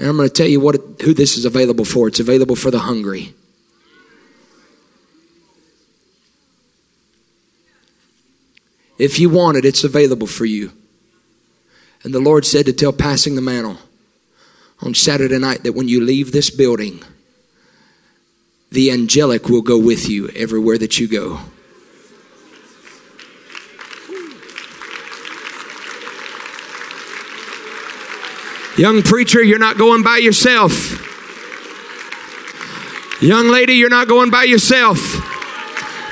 [0.00, 2.08] And I'm going to tell you what who this is available for.
[2.08, 3.34] It's available for the hungry.
[8.96, 10.72] If you want it, it's available for you.
[12.02, 13.76] And the Lord said to tell passing the mantle
[14.80, 17.02] on Saturday night that when you leave this building,
[18.70, 21.40] the angelic will go with you everywhere that you go.
[28.80, 30.72] Young preacher, you're not going by yourself.
[33.20, 34.96] Young lady, you're not going by yourself.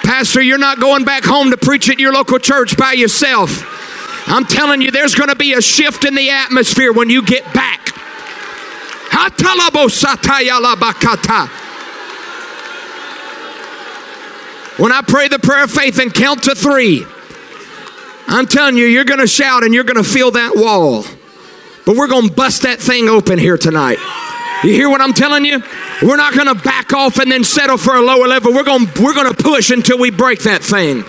[0.05, 3.65] Pastor, you're not going back home to preach at your local church by yourself.
[4.29, 7.43] I'm telling you, there's going to be a shift in the atmosphere when you get
[7.55, 7.89] back.
[14.79, 17.07] When I pray the prayer of faith and count to three,
[18.27, 21.07] I'm telling you, you're going to shout and you're going to feel that wall.
[21.89, 23.97] But we're going to bust that thing open here tonight.
[24.63, 25.63] You hear what I'm telling you?
[26.03, 28.53] We're not going to back off and then settle for a lower level.
[28.53, 31.03] We're gonna we're going to push until we break that thing.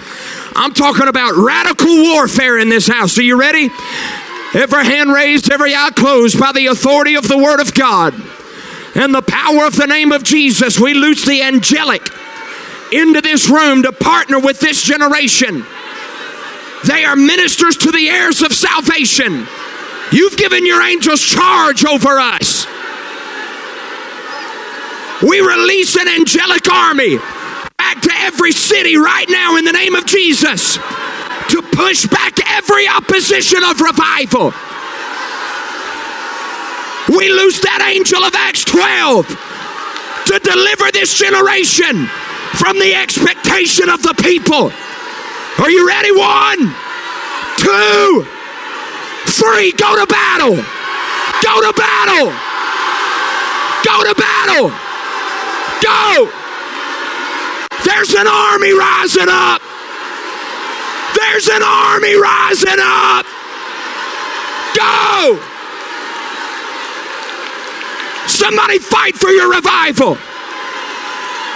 [0.55, 3.17] I'm talking about radical warfare in this house.
[3.17, 3.69] Are you ready?
[4.53, 8.13] Every hand raised, every eye closed by the authority of the word of God
[8.95, 10.79] and the power of the name of Jesus.
[10.79, 12.07] We loose the angelic
[12.93, 15.65] into this room to partner with this generation.
[16.87, 19.45] They are ministers to the heirs of salvation.
[20.11, 22.65] You've given your angels charge over us.
[25.21, 27.17] We release an angelic army
[27.77, 32.87] back to every city right now in the name of Jesus to push back every
[32.87, 34.53] opposition of revival.
[37.09, 39.27] We loose that angel of Acts 12
[40.27, 42.05] to deliver this generation
[42.53, 44.71] from the expectation of the people.
[45.57, 46.11] Are you ready?
[46.11, 46.73] One,
[47.57, 48.38] two,
[49.29, 49.71] three.
[49.73, 50.55] Go to battle.
[50.55, 52.33] Go to battle.
[53.85, 54.69] Go to battle.
[55.81, 56.29] Go.
[57.85, 59.61] There's an army rising up.
[61.15, 63.25] There's an army rising up.
[64.75, 65.39] Go.
[68.27, 70.17] Somebody fight for your revival.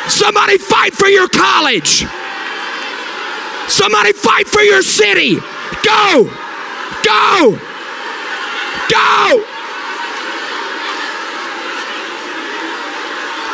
[0.07, 2.05] Somebody fight for your college.
[3.67, 5.37] Somebody fight for your city.
[5.83, 6.42] Go.
[7.03, 7.59] Go!
[8.89, 9.43] Go!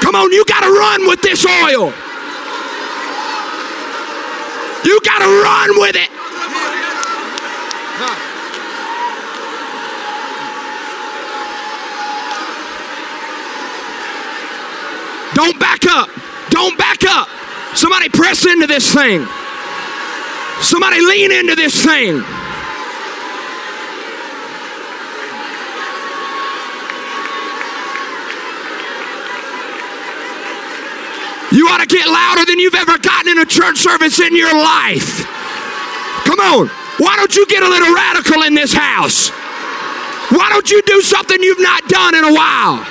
[0.02, 1.94] Come on, you got to run with this oil.
[4.86, 6.10] You got to run with it.
[15.36, 16.10] Don't back up.
[16.50, 17.28] Don't back up.
[17.76, 19.26] Somebody press into this thing.
[20.62, 22.24] Somebody lean into this thing.
[31.52, 34.54] You ought to get louder than you've ever gotten in a church service in your
[34.54, 35.26] life.
[36.26, 36.68] Come on.
[36.98, 39.30] Why don't you get a little radical in this house?
[40.30, 42.86] Why don't you do something you've not done in a while?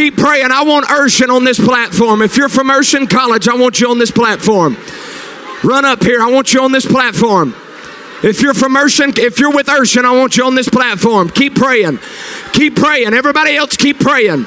[0.00, 0.50] Keep praying.
[0.50, 2.22] I want Urshan on this platform.
[2.22, 4.78] If you're from Urshan College, I want you on this platform.
[5.62, 6.22] Run up here.
[6.22, 7.54] I want you on this platform.
[8.22, 11.28] If you're from Urshan, if you're with Urshan, I want you on this platform.
[11.28, 11.98] Keep praying.
[12.54, 13.12] Keep praying.
[13.12, 14.46] Everybody else, keep praying.